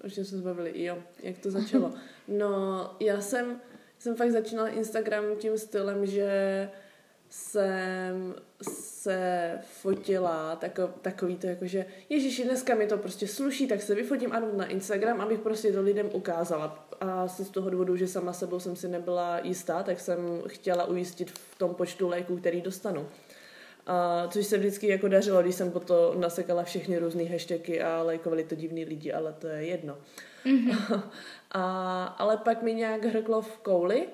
Uh, 0.03 0.09
čem 0.09 0.25
jsme 0.25 0.37
se 0.37 0.43
bavili? 0.43 0.83
Jo, 0.83 0.97
jak 1.23 1.37
to 1.37 1.51
začalo? 1.51 1.93
No, 2.27 2.95
já 2.99 3.21
jsem, 3.21 3.61
jsem 3.99 4.15
fakt 4.15 4.31
začínala 4.31 4.69
Instagram 4.69 5.23
tím 5.37 5.57
stylem, 5.57 6.05
že 6.05 6.69
jsem 7.31 8.35
se 8.61 9.59
fotila 9.81 10.55
tako, 10.55 10.89
takový 11.01 11.37
to 11.37 11.47
jako, 11.47 11.67
že 11.67 11.85
ježiši, 12.09 12.43
dneska 12.43 12.75
mi 12.75 12.87
to 12.87 12.97
prostě 12.97 13.27
sluší, 13.27 13.67
tak 13.67 13.81
se 13.81 13.95
vyfotím 13.95 14.33
ano 14.33 14.47
na 14.55 14.65
Instagram, 14.65 15.21
abych 15.21 15.39
prostě 15.39 15.71
to 15.71 15.81
lidem 15.81 16.09
ukázala. 16.13 16.87
A 17.01 17.23
asi 17.23 17.45
z 17.45 17.49
toho 17.49 17.69
důvodu, 17.69 17.95
že 17.95 18.07
sama 18.07 18.33
sebou 18.33 18.59
jsem 18.59 18.75
si 18.75 18.87
nebyla 18.87 19.39
jistá, 19.43 19.83
tak 19.83 19.99
jsem 19.99 20.41
chtěla 20.47 20.85
ujistit 20.85 21.31
v 21.31 21.57
tom 21.57 21.75
počtu 21.75 22.09
lajků, 22.09 22.37
který 22.37 22.61
dostanu. 22.61 23.07
A 23.87 24.27
což 24.27 24.47
se 24.47 24.57
vždycky 24.57 24.87
jako 24.87 25.07
dařilo, 25.07 25.41
když 25.41 25.55
jsem 25.55 25.71
po 25.71 25.79
to 25.79 26.15
nasekala 26.19 26.63
všechny 26.63 26.97
různé 26.97 27.23
hashtagy 27.23 27.81
a 27.81 28.01
lajkovali 28.01 28.43
to 28.43 28.55
divní 28.55 28.85
lidi, 28.85 29.13
ale 29.13 29.33
to 29.39 29.47
je 29.47 29.65
jedno. 29.65 29.97
Mm-hmm. 30.45 31.03
a, 31.51 32.03
ale 32.05 32.37
pak 32.37 32.61
mi 32.63 32.73
nějak 32.73 33.05
hrklo 33.05 33.41
v 33.41 33.57
kouli, 33.57 34.07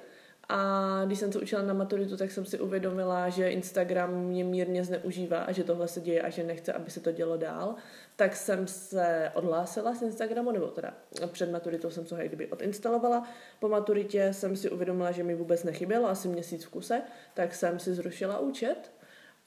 a 0.49 1.01
když 1.05 1.19
jsem 1.19 1.31
se 1.31 1.39
učila 1.39 1.61
na 1.61 1.73
maturitu, 1.73 2.17
tak 2.17 2.31
jsem 2.31 2.45
si 2.45 2.59
uvědomila, 2.59 3.29
že 3.29 3.49
Instagram 3.49 4.15
mě 4.15 4.43
mírně 4.43 4.83
zneužívá 4.83 5.37
a 5.37 5.51
že 5.51 5.63
tohle 5.63 5.87
se 5.87 6.01
děje 6.01 6.21
a 6.21 6.29
že 6.29 6.43
nechce, 6.43 6.73
aby 6.73 6.91
se 6.91 6.99
to 6.99 7.11
dělo 7.11 7.37
dál. 7.37 7.75
Tak 8.15 8.35
jsem 8.35 8.67
se 8.67 9.31
odhlásila 9.33 9.95
z 9.95 10.01
Instagramu, 10.01 10.51
nebo 10.51 10.67
teda 10.67 10.93
před 11.27 11.51
maturitou 11.51 11.89
jsem 11.89 12.05
to 12.05 12.15
kdyby 12.15 12.47
odinstalovala. 12.47 13.27
Po 13.59 13.69
maturitě 13.69 14.33
jsem 14.33 14.55
si 14.55 14.69
uvědomila, 14.69 15.11
že 15.11 15.23
mi 15.23 15.35
vůbec 15.35 15.63
nechybělo 15.63 16.09
asi 16.09 16.27
měsíc 16.27 16.65
v 16.65 16.69
kuse, 16.69 17.01
tak 17.33 17.55
jsem 17.55 17.79
si 17.79 17.93
zrušila 17.93 18.39
účet 18.39 18.91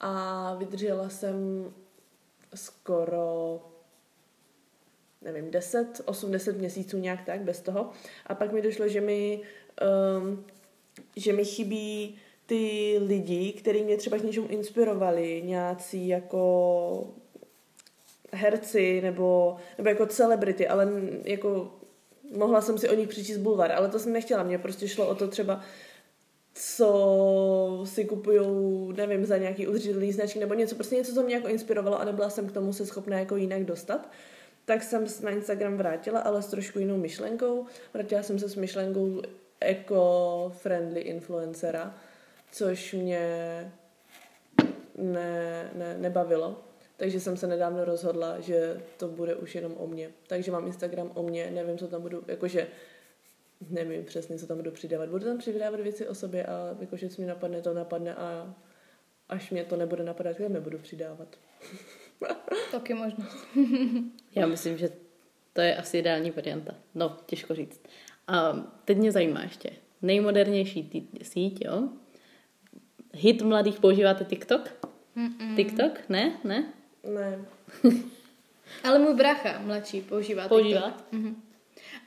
a 0.01 0.55
vydržela 0.55 1.09
jsem 1.09 1.65
skoro 2.55 3.61
nevím, 5.23 5.51
10, 5.51 6.01
8, 6.05 6.33
10 6.33 6.59
měsíců 6.59 6.99
nějak 6.99 7.25
tak, 7.25 7.41
bez 7.41 7.61
toho. 7.61 7.91
A 8.27 8.35
pak 8.35 8.53
mi 8.53 8.63
došlo, 8.63 8.89
že 8.89 9.01
mi 9.01 9.41
um, 10.21 10.45
že 11.17 11.33
mi 11.33 11.45
chybí 11.45 12.19
ty 12.47 12.97
lidi, 13.07 13.53
kteří 13.53 13.83
mě 13.83 13.97
třeba 13.97 14.19
k 14.19 14.23
něčemu 14.23 14.49
inspirovali, 14.49 15.43
nějací 15.45 16.09
jako 16.09 17.15
herci 18.33 19.01
nebo, 19.01 19.57
nebo 19.79 19.89
jako 19.89 20.07
celebrity, 20.07 20.69
ale 20.69 20.89
jako 21.25 21.71
mohla 22.37 22.61
jsem 22.61 22.79
si 22.79 22.89
o 22.89 22.95
nich 22.95 23.09
přečíst 23.09 23.39
bulvar, 23.39 23.73
ale 23.73 23.89
to 23.89 23.99
jsem 23.99 24.13
nechtěla, 24.13 24.43
mě 24.43 24.59
prostě 24.59 24.89
šlo 24.89 25.09
o 25.09 25.15
to 25.15 25.29
třeba 25.29 25.61
co 26.55 27.83
si 27.85 28.05
kupujou, 28.05 28.93
nevím, 28.93 29.27
za 29.27 29.37
nějaký 29.37 29.67
udržitelný 29.67 30.13
značky 30.13 30.39
nebo 30.39 30.55
něco, 30.55 30.75
prostě 30.75 30.97
něco, 30.97 31.15
co 31.15 31.23
mě 31.23 31.35
jako 31.35 31.49
inspirovalo 31.49 32.01
a 32.01 32.05
nebyla 32.05 32.31
jsem 32.31 32.49
k 32.49 32.53
tomu 32.53 32.73
se 32.73 32.87
schopná 32.87 33.19
jako 33.19 33.37
jinak 33.37 33.65
dostat. 33.65 34.11
Tak 34.65 34.83
jsem 34.83 35.07
na 35.23 35.31
Instagram 35.31 35.77
vrátila, 35.77 36.21
ale 36.21 36.43
s 36.43 36.47
trošku 36.47 36.79
jinou 36.79 36.97
myšlenkou. 36.97 37.67
Vrátila 37.95 38.23
jsem 38.23 38.39
se 38.39 38.49
s 38.49 38.57
myšlenkou 38.57 39.23
eco-friendly 39.61 41.01
influencera, 41.01 41.95
což 42.53 42.93
mě 42.93 43.27
ne, 44.99 45.71
ne, 45.75 45.99
nebavilo. 45.99 46.65
Takže 46.97 47.21
jsem 47.21 47.37
se 47.37 47.47
nedávno 47.47 47.85
rozhodla, 47.85 48.41
že 48.41 48.83
to 48.97 49.09
bude 49.09 49.35
už 49.35 49.55
jenom 49.55 49.75
o 49.77 49.87
mně. 49.87 50.11
Takže 50.27 50.53
mám 50.53 50.67
Instagram 50.67 51.11
o 51.15 51.23
mně, 51.23 51.51
nevím, 51.51 51.79
co 51.79 51.89
tam 51.89 52.03
budu, 52.03 52.25
jakože 52.27 52.67
nevím 53.71 54.05
přesně, 54.05 54.39
co 54.39 54.47
tam 54.47 54.57
budu 54.57 54.71
přidávat. 54.71 55.09
Budu 55.09 55.25
tam 55.25 55.39
přidávat 55.39 55.81
věci 55.81 56.09
o 56.09 56.15
sobě 56.15 56.47
a 56.47 56.77
jakože 56.81 57.09
co 57.09 57.23
mi 57.23 57.29
napadne, 57.29 57.63
to 57.63 57.75
napadne 57.75 58.15
a 58.15 58.55
až 59.29 59.51
mě 59.51 59.65
to 59.65 59.77
nebude 59.77 60.05
napadat, 60.05 60.41
já 60.41 60.49
nebudu 60.49 60.79
přidávat. 60.79 61.37
Taky 62.71 62.95
možnost. 62.95 63.47
Já 64.35 64.47
myslím, 64.47 64.79
že 64.79 64.91
to 65.53 65.61
je 65.61 65.77
asi 65.77 65.99
ideální 65.99 66.31
varianta. 66.31 66.75
No, 66.95 67.19
těžko 67.27 67.55
říct. 67.55 67.83
A 68.31 68.67
teď 68.85 68.99
mě 68.99 69.13
zajímá 69.13 69.43
ještě. 69.43 69.71
Nejmodernější 70.03 70.83
tý, 70.83 71.03
síť, 71.23 71.65
jo? 71.65 71.89
Hit 73.15 73.43
mladých 73.43 73.81
používáte 73.81 74.25
TikTok? 74.25 74.87
Mm-mm. 75.17 75.57
TikTok? 75.57 75.99
Ne? 76.09 76.33
Ne? 76.45 76.73
Ne. 77.15 77.39
Ale 78.85 78.99
můj 78.99 79.15
bracha 79.15 79.59
mladší 79.59 80.01
používá 80.01 80.49
Používá? 80.49 80.81
TikTok. 80.81 81.13
Mm-hmm. 81.13 81.35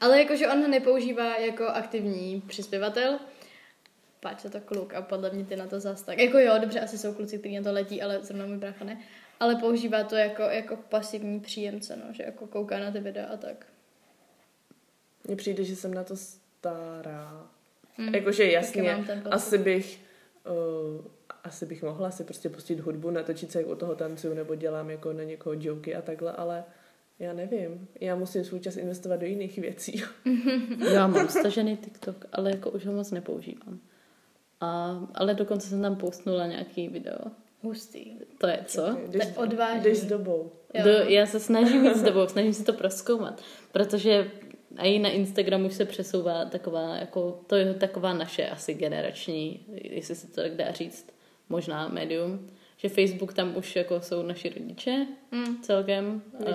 Ale 0.02 0.20
jakože 0.20 0.48
on 0.48 0.62
ho 0.62 0.68
nepoužívá 0.68 1.38
jako 1.38 1.66
aktivní 1.66 2.42
přispěvatel, 2.48 3.20
páč 4.20 4.40
se 4.40 4.50
to 4.50 4.62
kluk 4.62 4.94
a 4.94 5.02
podle 5.02 5.30
mě 5.30 5.46
ty 5.46 5.56
na 5.56 5.68
to 5.68 5.80
zas 5.80 6.02
tak. 6.02 6.20
Jako 6.20 6.40
jo, 6.40 6.54
dobře, 6.62 6.80
asi 6.80 6.98
jsou 6.98 7.14
kluci, 7.14 7.40
kteří 7.40 7.56
na 7.56 7.64
to 7.64 7.72
letí, 7.72 8.02
ale 8.02 8.24
zrovna 8.24 8.46
můj 8.46 8.58
brácha 8.58 8.86
ne. 8.86 9.02
Ale 9.40 9.56
používá 9.56 10.04
to 10.04 10.16
jako, 10.16 10.42
jako 10.42 10.76
pasivní 10.76 11.40
příjemce, 11.40 11.96
no, 11.96 12.14
že 12.14 12.24
jako 12.24 12.48
kouká 12.48 12.80
na 12.80 12.92
ty 12.92 13.00
videa 13.00 13.26
a 13.26 13.38
tak. 13.38 13.66
Mně 15.24 15.36
přijde, 15.36 15.64
že 15.64 15.76
jsem 15.76 15.94
na 15.94 16.04
to 16.04 16.16
stará. 16.16 17.48
Mm, 17.98 18.16
Jakože 18.16 18.52
jasně, 18.52 19.06
asi 19.32 19.58
bych 19.58 20.00
uh, 20.46 21.06
asi 21.44 21.66
bych 21.66 21.84
mohla 21.84 22.12
si 22.12 22.24
prostě 22.24 22.50
pustit 22.50 22.80
hudbu, 22.80 23.10
natočit 23.10 23.52
se, 23.52 23.60
jak 23.60 23.68
u 23.68 23.76
toho 23.76 23.96
tancuju, 23.96 24.34
nebo 24.34 24.56
dělám 24.56 24.90
jako 24.90 25.14
na 25.14 25.24
někoho 25.24 25.56
joky 25.60 25.96
a 25.96 26.02
takhle, 26.02 26.32
ale 26.32 26.64
já 27.20 27.34
nevím. 27.34 27.88
Já 28.00 28.16
musím 28.16 28.44
svůj 28.44 28.60
čas 28.60 28.78
investovat 28.78 29.20
do 29.20 29.26
jiných 29.26 29.58
věcí. 29.58 30.04
já 30.94 31.08
mám 31.08 31.30
stažený 31.30 31.78
TikTok, 31.78 32.26
ale 32.32 32.52
jako 32.52 32.70
už 32.70 32.86
ho 32.86 32.94
moc 32.94 33.12
nepoužívám. 33.12 33.80
A, 34.62 35.00
ale 35.14 35.34
dokonce 35.34 35.68
jsem 35.68 35.82
tam 35.82 35.96
postnula 35.96 36.48
nějaký 36.48 36.88
video. 36.88 37.18
Hustý. 37.62 38.06
To 38.38 38.48
je 38.48 38.60
co? 38.66 38.98
Jdeš, 39.08 39.28
jdeš 39.82 39.98
s 39.98 40.06
dobou. 40.06 40.52
Do, 40.84 40.90
já 40.90 41.26
se 41.26 41.40
snažím 41.40 41.86
jít 41.86 41.96
s 41.96 42.04
dobou, 42.04 42.28
snažím 42.28 42.54
se 42.54 42.64
to 42.64 42.74
proskoumat, 42.74 43.42
protože 43.72 44.32
a 44.78 44.86
i 44.86 45.00
na 45.00 45.10
Instagramu 45.10 45.70
se 45.70 45.86
přesouvá 45.86 46.46
taková, 46.46 46.96
jako, 46.96 47.42
to 47.48 47.56
je 47.56 47.74
taková 47.74 48.14
naše 48.14 48.48
asi 48.48 48.74
generační, 48.74 49.66
jestli 49.84 50.16
se 50.16 50.28
to 50.28 50.42
tak 50.42 50.56
dá 50.56 50.72
říct, 50.72 51.14
možná 51.50 51.88
médium, 51.88 52.48
že 52.78 52.90
Facebook 52.90 53.34
tam 53.34 53.58
už 53.58 53.76
jako 53.76 54.02
jsou 54.02 54.24
naši 54.24 54.50
rodiče 54.50 55.08
mm. 55.32 55.62
celkem, 55.62 56.22
Ně, 56.40 56.46
uh, 56.46 56.54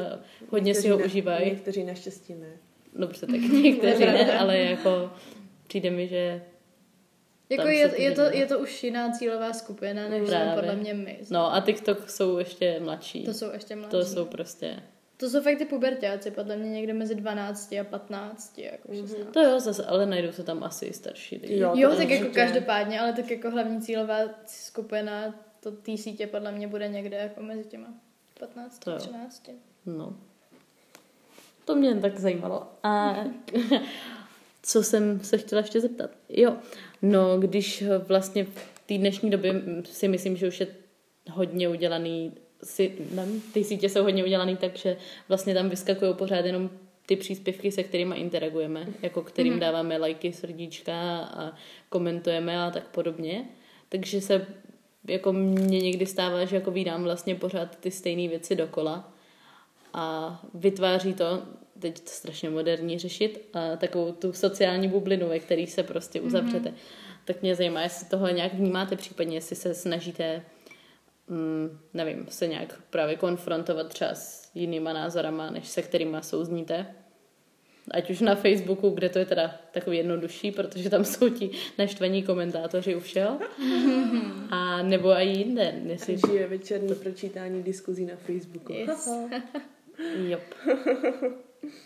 hodně 0.50 0.74
si 0.74 0.88
ho 0.88 0.98
ne, 0.98 1.04
užívají. 1.04 1.50
Někteří 1.50 1.84
naštěstí 1.84 2.34
ne. 2.34 2.52
Dobře, 2.94 3.26
tak 3.26 3.40
někteří 3.62 4.04
ne, 4.04 4.38
ale 4.38 4.58
jako 4.58 5.10
přijde 5.66 5.90
mi, 5.90 6.08
že 6.08 6.42
jako 7.50 7.68
je, 7.68 8.02
je, 8.02 8.12
to, 8.12 8.22
je 8.22 8.46
to 8.46 8.58
už 8.58 8.84
jiná 8.84 9.10
cílová 9.10 9.52
skupina, 9.52 10.08
než 10.08 10.28
jsme 10.28 10.52
podle 10.54 10.76
mě 10.76 10.94
my. 10.94 11.18
No 11.30 11.54
a 11.54 11.60
TikTok 11.60 12.10
jsou 12.10 12.38
ještě 12.38 12.80
mladší. 12.80 13.24
To 13.24 13.34
jsou 13.34 13.52
ještě 13.52 13.76
mladší. 13.76 13.90
To 13.90 14.04
jsou 14.04 14.24
prostě 14.24 14.82
to 15.20 15.30
jsou 15.30 15.42
fakt 15.42 15.58
ty 15.58 15.64
pubertáci, 15.64 16.30
podle 16.30 16.56
mě 16.56 16.70
někde 16.70 16.92
mezi 16.92 17.14
12 17.14 17.72
a 17.72 17.84
15, 17.84 18.58
jako 18.58 18.88
mm-hmm. 18.88 19.24
To 19.24 19.40
jo, 19.40 19.60
zase, 19.60 19.84
ale 19.84 20.06
najdou 20.06 20.32
se 20.32 20.42
tam 20.42 20.64
asi 20.64 20.92
starší 20.92 21.36
lidi. 21.36 21.58
Jo, 21.58 21.72
jo 21.74 21.96
tak 21.96 22.10
jako 22.10 22.34
každopádně, 22.34 23.00
ale 23.00 23.12
tak 23.12 23.30
jako 23.30 23.50
hlavní 23.50 23.80
cílová 23.80 24.18
skupina 24.46 25.34
to 25.60 25.70
té 25.70 25.96
sítě 25.96 26.26
podle 26.26 26.52
mě 26.52 26.68
bude 26.68 26.88
někde 26.88 27.16
jako 27.16 27.42
mezi 27.42 27.64
těma 27.64 27.94
15 28.40 28.88
a 28.88 28.96
13. 28.96 29.50
No. 29.86 30.16
To 31.64 31.74
mě 31.74 31.94
tak 31.94 32.18
zajímalo. 32.18 32.66
A 32.82 33.16
co 34.62 34.82
jsem 34.82 35.20
se 35.20 35.38
chtěla 35.38 35.60
ještě 35.60 35.80
zeptat? 35.80 36.10
Jo, 36.28 36.56
no 37.02 37.38
když 37.38 37.84
vlastně 38.06 38.44
v 38.44 38.82
té 38.86 38.98
dnešní 38.98 39.30
době 39.30 39.62
si 39.84 40.08
myslím, 40.08 40.36
že 40.36 40.48
už 40.48 40.60
je 40.60 40.66
hodně 41.30 41.68
udělaný 41.68 42.32
si, 42.64 42.92
nevím, 43.10 43.40
ty 43.40 43.64
sítě 43.64 43.88
jsou 43.88 44.02
hodně 44.02 44.24
udělané 44.24 44.56
tak, 44.56 44.76
že 44.76 44.96
vlastně 45.28 45.54
tam 45.54 45.68
vyskakují 45.68 46.14
pořád 46.14 46.44
jenom 46.44 46.70
ty 47.06 47.16
příspěvky, 47.16 47.72
se 47.72 47.82
kterými 47.82 48.16
interagujeme, 48.16 48.86
jako 49.02 49.22
kterým 49.22 49.54
mm-hmm. 49.54 49.58
dáváme 49.58 49.98
lajky, 49.98 50.32
srdíčka 50.32 51.18
a 51.18 51.52
komentujeme 51.88 52.62
a 52.62 52.70
tak 52.70 52.88
podobně. 52.88 53.44
Takže 53.88 54.20
se 54.20 54.46
jako 55.06 55.32
mě 55.32 55.80
někdy 55.80 56.06
stává, 56.06 56.44
že 56.44 56.56
jako 56.56 56.70
vydám 56.70 57.04
vlastně 57.04 57.34
pořád 57.34 57.76
ty 57.76 57.90
stejné 57.90 58.28
věci 58.28 58.56
dokola 58.56 59.12
a 59.94 60.40
vytváří 60.54 61.14
to, 61.14 61.42
teď 61.78 62.00
to 62.00 62.10
strašně 62.10 62.50
moderní 62.50 62.98
řešit, 62.98 63.48
a 63.54 63.76
takovou 63.76 64.12
tu 64.12 64.32
sociální 64.32 64.88
bublinu, 64.88 65.28
ve 65.28 65.38
který 65.38 65.66
se 65.66 65.82
prostě 65.82 66.20
uzavřete. 66.20 66.68
Mm-hmm. 66.68 67.24
Tak 67.24 67.42
mě 67.42 67.54
zajímá, 67.54 67.82
jestli 67.82 68.06
tohle 68.08 68.32
nějak 68.32 68.54
vnímáte, 68.54 68.96
případně 68.96 69.36
jestli 69.36 69.56
se 69.56 69.74
snažíte 69.74 70.42
mm, 71.28 71.78
nevím, 71.94 72.26
se 72.28 72.46
nějak 72.46 72.80
právě 72.90 73.16
konfrontovat 73.16 73.88
třeba 73.88 74.14
s 74.14 74.50
jinýma 74.54 74.92
názorama, 74.92 75.50
než 75.50 75.68
se 75.68 75.82
kterýma 75.82 76.22
souzníte. 76.22 76.86
Ať 77.90 78.10
už 78.10 78.20
na 78.20 78.34
Facebooku, 78.34 78.90
kde 78.90 79.08
to 79.08 79.18
je 79.18 79.26
teda 79.26 79.54
takový 79.70 79.96
jednodušší, 79.96 80.50
protože 80.50 80.90
tam 80.90 81.04
jsou 81.04 81.28
ti 81.28 81.50
naštvaní 81.78 82.22
komentátoři 82.22 82.96
u 82.96 83.00
všeho. 83.00 83.38
A 84.50 84.82
nebo 84.82 85.08
i 85.08 85.26
jinde. 85.28 85.74
Jestli... 85.84 86.18
Žije 86.26 86.46
večerní 86.46 86.94
pročítání 86.94 87.62
diskuzí 87.62 88.06
na 88.06 88.16
Facebooku. 88.16 88.72
Yes. 88.72 89.08
Jop. 90.28 90.42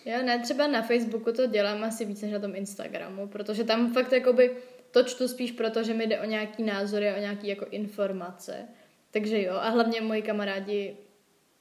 Já 0.05 0.23
ne, 0.23 0.39
třeba 0.39 0.67
na 0.67 0.83
Facebooku 0.83 1.33
to 1.33 1.47
dělám 1.47 1.85
asi 1.85 2.05
víc 2.05 2.23
než 2.23 2.33
na 2.33 2.39
tom 2.39 2.57
Instagramu, 2.57 3.29
protože 3.29 3.65
tam 3.65 3.93
fakt 3.93 4.13
jakoby 4.13 4.57
to 4.91 5.03
čtu 5.03 5.29
spíš 5.29 5.53
proto, 5.53 5.83
že 5.83 5.95
mi 5.95 6.07
jde 6.07 6.21
o 6.21 6.25
nějaký 6.25 6.63
názory, 6.63 7.15
o 7.15 7.21
nějaký 7.21 7.49
jako 7.49 7.67
informace. 7.71 8.69
Takže 9.13 9.43
jo, 9.43 9.55
a 9.55 9.69
hlavně 9.69 10.01
moji 10.01 10.23
kamarádi 10.23 10.97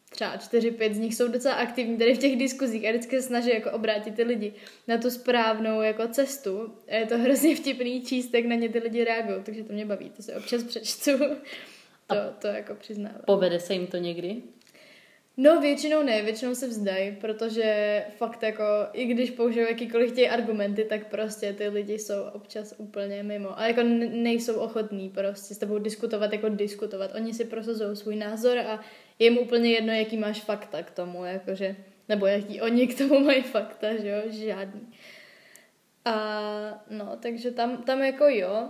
třeba 0.10 0.38
4-5 0.38 0.94
z 0.94 0.98
nich 0.98 1.16
jsou 1.16 1.28
docela 1.28 1.56
aktivní 1.56 1.98
tady 1.98 2.14
v 2.14 2.18
těch 2.18 2.36
diskuzích 2.36 2.86
a 2.86 2.90
vždycky 2.90 3.22
se 3.22 3.28
snaží 3.28 3.50
jako 3.50 3.72
obrátit 3.72 4.16
ty 4.16 4.24
lidi 4.24 4.54
na 4.88 4.98
tu 4.98 5.10
správnou 5.10 5.82
jako 5.82 6.08
cestu. 6.08 6.74
A 6.88 6.96
je 6.96 7.06
to 7.06 7.18
hrozně 7.18 7.56
vtipný 7.56 8.02
číst, 8.02 8.34
jak 8.34 8.46
na 8.46 8.56
ně 8.56 8.70
ty 8.70 8.80
lidi 8.80 9.04
reagují, 9.04 9.44
takže 9.44 9.64
to 9.64 9.74
mě 9.74 9.86
baví, 9.86 10.10
to 10.10 10.24
si 10.24 10.34
občas 10.34 10.64
přečtu. 10.64 11.12
To, 12.08 12.16
to 12.40 12.48
jako 12.48 12.76
přiznávám. 12.76 13.22
Povede 13.26 13.60
se 13.60 13.74
jim 13.74 13.88
to 13.88 13.98
někdy? 13.98 14.42
No 15.38 15.62
většinou 15.62 16.04
ne, 16.04 16.22
většinou 16.22 16.56
se 16.56 16.68
vzdají, 16.68 17.16
protože 17.22 18.04
fakt 18.18 18.44
jako, 18.44 18.64
i 18.94 19.06
když 19.06 19.32
použijou 19.32 19.68
jakýkoliv 19.68 20.12
těch 20.12 20.34
argumenty, 20.34 20.84
tak 20.84 21.08
prostě 21.08 21.54
ty 21.54 21.68
lidi 21.68 22.00
jsou 22.00 22.24
občas 22.34 22.74
úplně 22.78 23.24
mimo. 23.24 23.60
A 23.60 23.68
jako 23.68 23.84
nejsou 23.84 24.56
ochotní 24.56 25.10
prostě 25.10 25.56
s 25.56 25.58
tebou 25.58 25.80
diskutovat 25.80 26.34
jako 26.34 26.50
diskutovat. 26.50 27.12
Oni 27.16 27.34
si 27.34 27.46
prosazují 27.46 27.96
svůj 27.96 28.16
názor 28.16 28.58
a 28.58 28.80
je 29.20 29.32
mu 29.32 29.42
úplně 29.42 29.72
jedno, 29.72 29.94
jaký 29.94 30.18
máš 30.18 30.42
fakta 30.42 30.84
k 30.84 30.92
tomu, 30.92 31.26
jakože, 31.26 31.76
nebo 32.10 32.26
jaký 32.26 32.62
oni 32.62 32.88
k 32.88 32.98
tomu 32.98 33.20
mají 33.20 33.42
fakta, 33.42 33.96
že 33.98 34.10
jo, 34.10 34.22
žádný. 34.28 34.94
A 36.06 36.86
no, 36.90 37.18
takže 37.22 37.52
tam, 37.52 37.84
tam 37.84 38.02
jako 38.04 38.26
jo, 38.26 38.70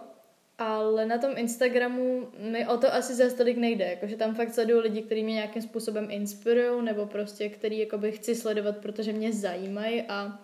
ale 0.61 1.05
na 1.05 1.17
tom 1.17 1.37
Instagramu 1.37 2.27
mi 2.39 2.67
o 2.67 2.77
to 2.77 2.93
asi 2.93 3.15
za 3.15 3.35
tolik 3.37 3.57
nejde, 3.57 3.85
jakože 3.85 4.15
tam 4.15 4.35
fakt 4.35 4.53
sleduju 4.53 4.79
lidi, 4.79 5.01
kteří 5.01 5.23
mě 5.23 5.33
nějakým 5.33 5.61
způsobem 5.61 6.11
inspirují, 6.11 6.85
nebo 6.85 7.05
prostě, 7.05 7.49
který 7.49 7.79
jakoby 7.79 8.11
chci 8.11 8.35
sledovat, 8.35 8.77
protože 8.77 9.13
mě 9.13 9.33
zajímají 9.33 10.01
a 10.01 10.39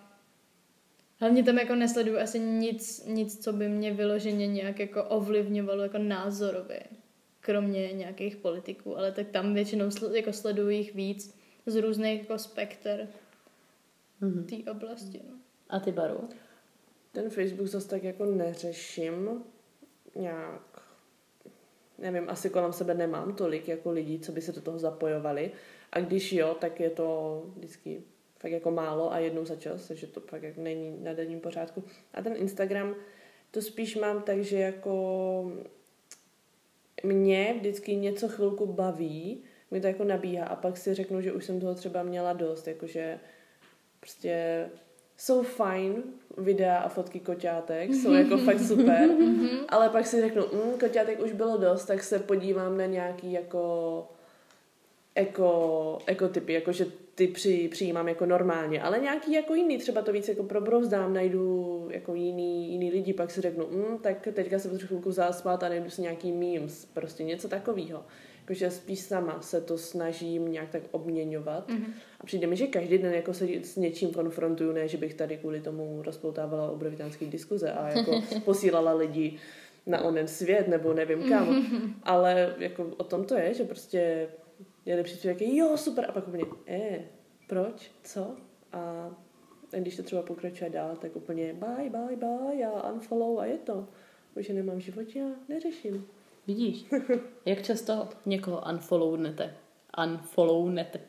hlavně 1.20 1.44
tam 1.44 1.58
jako 1.58 1.76
nesleduju 1.76 2.18
asi 2.18 2.40
nic, 2.40 3.06
nic, 3.06 3.44
co 3.44 3.54
by 3.54 3.70
mě 3.70 3.94
vyloženě 3.94 4.48
nějak 4.48 4.80
jako 4.80 5.04
ovlivňovalo 5.04 5.84
jako 5.84 5.98
názorově, 5.98 6.84
kromě 7.42 7.94
nějakých 7.94 8.36
politiků, 8.38 8.98
ale 8.98 9.12
tak 9.12 9.28
tam 9.28 9.54
většinou 9.54 9.90
jako 10.14 10.34
sleduju 10.34 10.70
jich 10.70 10.96
víc 10.96 11.36
z 11.66 11.76
různých 11.76 12.20
jako 12.20 12.38
spektr 12.38 13.08
mm-hmm. 14.22 14.46
té 14.46 14.72
oblasti. 14.72 15.22
No. 15.30 15.36
A 15.70 15.80
ty 15.80 15.92
Baru? 15.92 16.30
Ten 17.12 17.30
Facebook 17.30 17.68
zase 17.68 17.88
tak 17.88 18.04
jako 18.04 18.26
neřeším, 18.26 19.44
nějak, 20.18 20.82
nevím, 21.98 22.30
asi 22.30 22.50
kolem 22.50 22.74
sebe 22.74 22.94
nemám 22.94 23.36
tolik 23.36 23.68
jako 23.68 23.92
lidí, 23.92 24.20
co 24.20 24.32
by 24.32 24.42
se 24.42 24.52
do 24.52 24.62
toho 24.62 24.80
zapojovali. 24.80 25.52
A 25.92 26.00
když 26.00 26.34
jo, 26.34 26.58
tak 26.60 26.80
je 26.80 26.90
to 26.90 27.44
vždycky 27.56 28.02
fakt 28.40 28.52
jako 28.52 28.72
málo 28.72 29.14
a 29.14 29.20
jednou 29.20 29.46
za 29.46 29.56
čas, 29.56 29.88
takže 29.88 30.08
to 30.08 30.22
pak 30.22 30.44
jako 30.44 30.62
není 30.62 31.04
na 31.04 31.14
denním 31.14 31.40
pořádku. 31.40 31.84
A 32.14 32.22
ten 32.22 32.36
Instagram, 32.36 32.96
to 33.52 33.62
spíš 33.62 33.96
mám 33.96 34.22
tak, 34.22 34.44
že 34.44 34.60
jako 34.60 35.52
mě 37.04 37.56
vždycky 37.58 37.96
něco 37.96 38.28
chvilku 38.28 38.66
baví, 38.66 39.44
mi 39.72 39.82
to 39.82 39.88
jako 39.88 40.04
nabíhá 40.04 40.46
a 40.46 40.56
pak 40.56 40.78
si 40.78 40.94
řeknu, 40.94 41.22
že 41.22 41.34
už 41.34 41.46
jsem 41.46 41.60
toho 41.60 41.76
třeba 41.76 42.04
měla 42.04 42.34
dost, 42.34 42.68
jakože 42.68 43.20
prostě 44.00 44.66
jsou 45.18 45.44
fajn 45.44 46.04
videa 46.38 46.78
a 46.78 46.90
fotky 46.90 47.20
koťátek, 47.20 47.94
jsou 47.94 48.14
jako 48.14 48.38
fakt 48.38 48.60
super, 48.60 49.10
ale 49.70 49.90
pak 49.90 50.08
si 50.08 50.22
řeknu, 50.22 50.44
mm, 50.54 50.80
koťátek 50.80 51.20
už 51.24 51.32
bylo 51.32 51.58
dost, 51.58 51.86
tak 51.86 52.04
se 52.04 52.20
podívám 52.20 52.78
na 52.78 52.86
nějaký 52.86 53.32
jako 53.32 54.06
eko, 55.16 55.98
ekotypy, 56.06 56.54
jakože 56.54 56.86
ty 57.16 57.28
při, 57.28 57.68
přijímám 57.72 58.08
jako 58.08 58.26
normálně, 58.26 58.82
ale 58.82 59.00
nějaký 59.00 59.34
jako 59.34 59.56
jiný, 59.56 59.78
třeba 59.78 60.02
to 60.02 60.12
víc 60.12 60.28
jako 60.28 60.44
probrouzdám, 60.44 61.14
najdu 61.14 61.88
jako 61.92 62.16
jiný, 62.16 62.72
jiný 62.72 62.92
lidi, 62.92 63.14
pak 63.14 63.32
si 63.32 63.42
řeknu, 63.42 63.68
mm, 63.72 63.98
tak 63.98 64.28
teďka 64.34 64.60
se 64.60 64.70
potřebuji 64.70 64.88
chvilku 64.88 65.12
zaspat 65.12 65.64
a 65.64 65.70
najdu 65.70 65.90
si 65.90 66.02
nějaký 66.02 66.32
memes, 66.32 66.86
prostě 66.86 67.24
něco 67.24 67.48
takového 67.48 68.06
jakože 68.48 68.72
spíš 68.72 69.00
sama 69.00 69.42
se 69.42 69.62
to 69.62 69.78
snažím 69.78 70.52
nějak 70.52 70.70
tak 70.70 70.82
obměňovat. 70.92 71.70
Mm-hmm. 71.70 71.94
A 72.20 72.26
přijde 72.26 72.48
mi, 72.48 72.56
že 72.56 72.68
každý 72.68 72.98
den 72.98 73.14
jako 73.14 73.34
se 73.34 73.48
s 73.64 73.76
něčím 73.76 74.12
konfrontuju, 74.12 74.72
ne, 74.72 74.88
že 74.88 74.98
bych 74.98 75.14
tady 75.14 75.38
kvůli 75.38 75.62
tomu 75.62 76.02
rozpoutávala 76.02 76.72
obrovitánské 76.72 77.26
diskuze 77.26 77.72
a 77.72 77.90
jako 77.90 78.22
posílala 78.46 78.94
lidi 78.94 79.40
na 79.86 80.02
onen 80.02 80.28
svět, 80.28 80.68
nebo 80.68 80.94
nevím 80.94 81.30
kam. 81.30 81.48
Mm-hmm. 81.48 81.94
Ale 82.04 82.56
jako 82.58 82.92
o 82.98 83.04
tom 83.04 83.26
to 83.26 83.36
je, 83.36 83.54
že 83.54 83.64
prostě 83.64 84.30
je 84.86 84.96
lepší 84.96 85.18
člověk, 85.18 85.42
jo, 85.42 85.78
super, 85.78 86.06
a 86.10 86.12
pak 86.12 86.28
úplně, 86.28 86.44
eh, 86.68 87.00
proč, 87.48 87.92
co? 88.04 88.36
A 88.74 89.12
když 89.80 89.96
to 89.96 90.04
třeba 90.04 90.22
pokračuje 90.22 90.70
dál, 90.70 90.96
tak 90.96 91.16
úplně 91.16 91.54
bye, 91.54 91.90
bye, 91.90 92.16
bye, 92.16 92.56
já 92.56 92.92
unfollow 92.92 93.40
a 93.40 93.46
je 93.46 93.58
to. 93.58 93.88
Už 94.36 94.50
nemám 94.50 94.80
život, 94.80 95.16
já 95.16 95.26
neřeším. 95.50 96.08
Vidíš, 96.48 96.86
jak 97.46 97.64
často 97.64 98.10
někoho 98.26 98.64
unfollownete? 98.72 99.56
Unfollownete. 100.06 101.00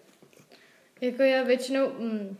Jako 1.00 1.22
já 1.22 1.42
většinou, 1.42 1.88
mm, 1.98 2.36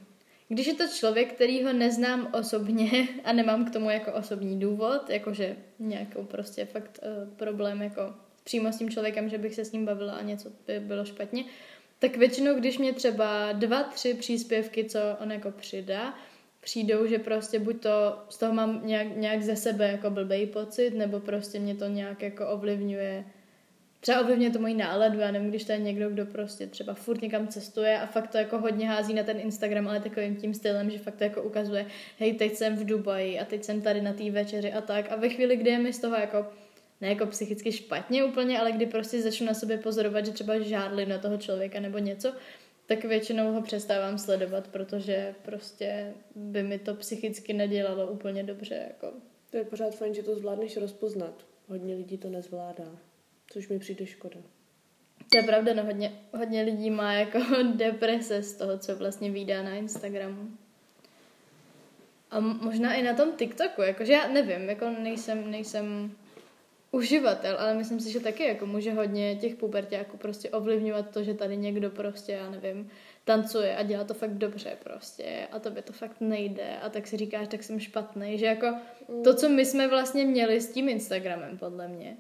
když 0.49 0.67
je 0.67 0.75
to 0.75 0.89
člověk, 0.89 1.33
který 1.33 1.65
ho 1.65 1.73
neznám 1.73 2.31
osobně 2.35 3.09
a 3.25 3.33
nemám 3.33 3.65
k 3.65 3.73
tomu 3.73 3.91
jako 3.91 4.13
osobní 4.13 4.61
důvod, 4.61 5.11
jakože 5.11 5.57
nějakou 5.79 6.25
prostě 6.25 6.65
fakt 6.65 7.01
uh, 7.03 7.35
problém 7.35 7.83
jako 7.83 8.15
přímo 8.45 8.73
s 8.73 8.79
tím 8.79 8.91
člověkem, 8.91 9.29
že 9.29 9.39
bych 9.39 9.55
se 9.55 9.65
s 9.65 9.73
ním 9.73 9.87
bavila 9.87 10.13
a 10.13 10.23
něco 10.23 10.53
by 10.67 10.81
bylo 10.81 11.05
špatně, 11.05 11.45
tak 11.99 12.17
většinou, 12.17 12.55
když 12.55 12.79
mě 12.79 12.93
třeba 12.93 13.53
dva, 13.53 13.83
tři 13.83 14.15
příspěvky, 14.15 14.85
co 14.85 14.99
on 15.21 15.33
jako 15.33 15.51
přidá, 15.51 16.15
přijdou, 16.61 17.07
že 17.07 17.19
prostě 17.19 17.59
buď 17.59 17.83
to 17.83 18.19
z 18.29 18.39
toho 18.39 18.53
mám 18.53 18.87
nějak, 18.87 19.17
nějak 19.17 19.43
ze 19.43 19.57
sebe 19.57 19.89
jako 19.89 20.11
blbej 20.11 20.47
pocit, 20.47 20.95
nebo 20.95 21.21
prostě 21.21 21.59
mě 21.59 21.75
to 21.75 21.87
nějak 21.87 22.23
jako 22.23 22.49
ovlivňuje. 22.49 23.25
Třeba 24.01 24.21
ovlivňuje 24.21 24.51
to 24.51 24.59
moji 24.59 24.75
náladu, 24.75 25.19
já 25.19 25.31
nevím, 25.31 25.49
když 25.49 25.65
to 25.65 25.73
je 25.73 25.79
někdo, 25.79 26.11
kdo 26.11 26.27
prostě 26.27 26.67
třeba 26.67 26.95
furt 26.95 27.23
někam 27.23 27.49
cestuje 27.49 28.01
a 28.01 28.07
fakt 28.07 28.31
to 28.31 28.39
jako 28.39 28.59
hodně 28.59 28.89
hází 28.89 29.15
na 29.15 29.23
ten 29.23 29.41
Instagram, 29.41 29.89
ale 29.89 30.01
takovým 30.01 30.37
tím 30.37 30.55
stylem, 30.55 30.91
že 30.91 30.99
fakt 30.99 31.17
to 31.17 31.25
jako 31.25 31.43
ukazuje, 31.43 31.87
hej, 32.19 32.35
teď 32.35 32.55
jsem 32.55 32.77
v 32.77 32.85
Dubaji 32.85 33.41
a 33.41 33.45
teď 33.45 33.65
jsem 33.65 33.83
tady 33.83 34.01
na 34.01 34.13
té 34.13 34.31
večeři 34.31 34.73
a 34.73 34.81
tak. 34.81 35.13
A 35.13 35.17
ve 35.17 35.29
chvíli, 35.29 35.57
kdy 35.57 35.71
je 35.71 35.79
mi 35.79 35.93
z 35.93 35.99
toho 35.99 36.17
jako 36.17 36.47
ne 37.01 37.09
jako 37.09 37.27
psychicky 37.27 37.73
špatně 37.73 38.25
úplně, 38.25 38.61
ale 38.61 38.73
kdy 38.73 38.87
prostě 38.87 39.23
začnu 39.23 39.47
na 39.47 39.55
sobě 39.55 39.79
pozorovat, 39.79 40.27
že 40.27 40.33
třeba 40.33 40.59
žádli 40.59 41.07
na 41.07 41.19
toho 41.19 41.37
člověka 41.37 41.81
nebo 41.81 41.99
něco, 41.99 42.33
tak 42.89 43.05
většinou 43.05 43.53
ho 43.53 43.63
přestávám 43.63 44.19
sledovat, 44.19 44.69
protože 44.69 45.35
prostě 45.43 46.15
by 46.35 46.63
mi 46.63 46.79
to 46.79 46.95
psychicky 46.95 47.53
nedělalo 47.53 48.07
úplně 48.07 48.43
dobře. 48.43 48.75
Jako. 48.89 49.13
To 49.51 49.57
je 49.57 49.65
pořád 49.65 49.95
fajn, 49.95 50.15
že 50.15 50.23
to 50.23 50.37
zvládneš 50.37 50.77
rozpoznat. 50.77 51.47
Hodně 51.67 51.95
lidí 51.95 52.19
to 52.19 52.29
nezvládá, 52.29 52.99
což 53.53 53.69
mi 53.69 53.79
přijde 53.79 54.07
škoda. 54.07 54.41
To 55.33 55.39
je 55.39 55.43
pravda, 55.43 55.75
no 55.75 55.85
hodně, 55.85 56.13
hodně 56.35 56.63
lidí 56.63 56.91
má 56.91 57.13
jako 57.13 57.39
deprese 57.75 58.43
z 58.43 58.55
toho, 58.55 58.79
co 58.79 58.97
vlastně 58.97 59.31
vydá 59.31 59.63
na 59.63 59.75
Instagramu. 59.75 60.51
A 62.31 62.41
možná 62.41 62.95
i 62.95 63.03
na 63.03 63.15
tom 63.15 63.33
TikToku, 63.37 63.83
jakože 63.83 64.13
já 64.13 64.29
nevím, 64.29 64.69
jako 64.69 64.91
nejsem, 64.91 65.51
nejsem 65.51 66.17
uživatel, 66.91 67.57
ale 67.59 67.75
myslím 67.75 68.01
si, 68.01 68.13
že 68.13 68.21
taky 68.21 68.45
jako 68.45 68.67
může 68.67 68.93
hodně 68.93 69.37
těch 69.37 69.55
pubertáků 69.55 70.17
prostě 70.17 70.51
ovlivňovat 70.51 71.11
to, 71.11 71.23
že 71.23 71.35
tady 71.35 71.57
někdo 71.57 71.91
prostě, 71.91 72.33
já 72.33 72.51
nevím, 72.51 72.91
tancuje 73.25 73.77
a 73.77 73.83
dělá 73.83 74.05
to 74.05 74.15
fakt 74.15 74.35
dobře 74.35 74.77
prostě 74.85 75.49
a 75.53 75.59
to 75.59 75.71
by 75.71 75.83
to 75.83 75.93
fakt 75.93 76.21
nejde 76.21 76.77
a 76.83 76.89
tak 76.89 77.07
si 77.07 77.17
říkáš, 77.17 77.49
tak 77.49 77.63
jsem 77.63 77.81
špatný, 77.81 78.39
že 78.39 78.47
jako 78.47 78.75
to, 79.25 79.35
co 79.35 79.49
my 79.49 79.65
jsme 79.65 79.89
vlastně 79.89 80.25
měli 80.25 80.61
s 80.61 80.73
tím 80.73 80.89
Instagramem, 80.89 81.59
podle 81.59 81.89
mě, 81.89 82.17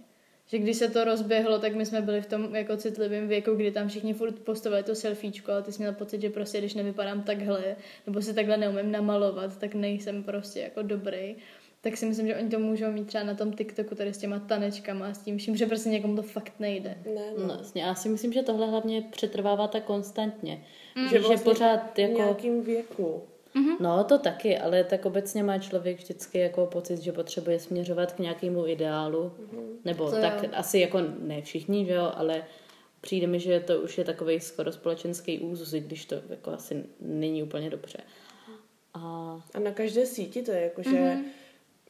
že 0.46 0.58
když 0.58 0.76
se 0.76 0.88
to 0.88 1.04
rozběhlo, 1.04 1.58
tak 1.58 1.74
my 1.74 1.86
jsme 1.86 2.00
byli 2.00 2.20
v 2.20 2.26
tom 2.26 2.54
jako 2.54 2.76
citlivém 2.76 3.28
věku, 3.28 3.54
kdy 3.54 3.70
tam 3.70 3.88
všichni 3.88 4.14
furt 4.14 4.38
postovali 4.38 4.82
to 4.82 4.94
selfiečko, 4.94 5.52
ale 5.52 5.62
ty 5.62 5.72
jsi 5.72 5.82
měl 5.82 5.92
pocit, 5.92 6.20
že 6.20 6.30
prostě 6.30 6.58
když 6.58 6.74
nevypadám 6.74 7.22
takhle, 7.22 7.76
nebo 8.06 8.22
si 8.22 8.34
takhle 8.34 8.56
neumím 8.56 8.92
namalovat, 8.92 9.58
tak 9.58 9.74
nejsem 9.74 10.24
prostě 10.24 10.60
jako 10.60 10.82
dobrý 10.82 11.36
tak 11.80 11.96
si 11.96 12.06
myslím, 12.06 12.26
že 12.26 12.36
oni 12.36 12.48
to 12.48 12.58
můžou 12.58 12.92
mít 12.92 13.06
třeba 13.06 13.24
na 13.24 13.34
tom 13.34 13.52
TikToku 13.52 13.94
tady 13.94 14.14
s 14.14 14.18
těma 14.18 14.38
tanečkama 14.38 15.06
a 15.06 15.14
s 15.14 15.18
tím 15.18 15.38
vším, 15.38 15.56
že 15.56 15.66
prostě 15.66 15.88
někomu 15.88 16.16
to 16.16 16.22
fakt 16.22 16.52
nejde. 16.58 16.98
Ne, 17.14 17.32
no. 17.38 17.46
no 17.46 17.54
jasně, 17.54 17.82
já 17.82 17.94
si 17.94 18.08
myslím, 18.08 18.32
že 18.32 18.42
tohle 18.42 18.66
hlavně 18.66 19.02
přetrvává 19.10 19.68
tak 19.68 19.84
konstantně. 19.84 20.64
Mm. 20.96 21.08
Že, 21.08 21.18
vlastně 21.18 21.36
že 21.36 21.44
pořád 21.44 21.98
jako... 21.98 22.14
V 22.14 22.16
nějakým 22.16 22.62
věku. 22.62 23.22
Mm-hmm. 23.54 23.76
No, 23.80 24.04
to 24.04 24.18
taky, 24.18 24.58
ale 24.58 24.84
tak 24.84 25.06
obecně 25.06 25.42
má 25.42 25.58
člověk 25.58 25.98
vždycky 25.98 26.38
jako 26.38 26.66
pocit, 26.66 27.02
že 27.02 27.12
potřebuje 27.12 27.60
směřovat 27.60 28.12
k 28.12 28.18
nějakému 28.18 28.66
ideálu. 28.66 29.32
Mm-hmm. 29.40 29.66
Nebo 29.84 30.10
to 30.10 30.20
tak 30.20 30.42
jo. 30.42 30.50
asi 30.52 30.78
jako 30.78 31.00
ne 31.18 31.42
všichni, 31.42 31.86
že 31.86 31.92
jo, 31.92 32.12
ale 32.14 32.44
přijde 33.00 33.26
mi, 33.26 33.40
že 33.40 33.60
to 33.60 33.80
už 33.80 33.98
je 33.98 34.04
takový 34.04 34.40
skoro 34.40 34.72
společenský 34.72 35.38
úzus, 35.38 35.70
když 35.70 36.04
to 36.04 36.16
jako 36.30 36.50
asi 36.50 36.84
není 37.00 37.42
úplně 37.42 37.70
dobře. 37.70 37.98
A, 38.94 39.40
a 39.54 39.58
na 39.58 39.70
každé 39.70 40.06
síti 40.06 40.42
to 40.42 40.50
je 40.50 40.60
jako, 40.60 40.82
že 40.82 40.90
mm-hmm 40.90 41.24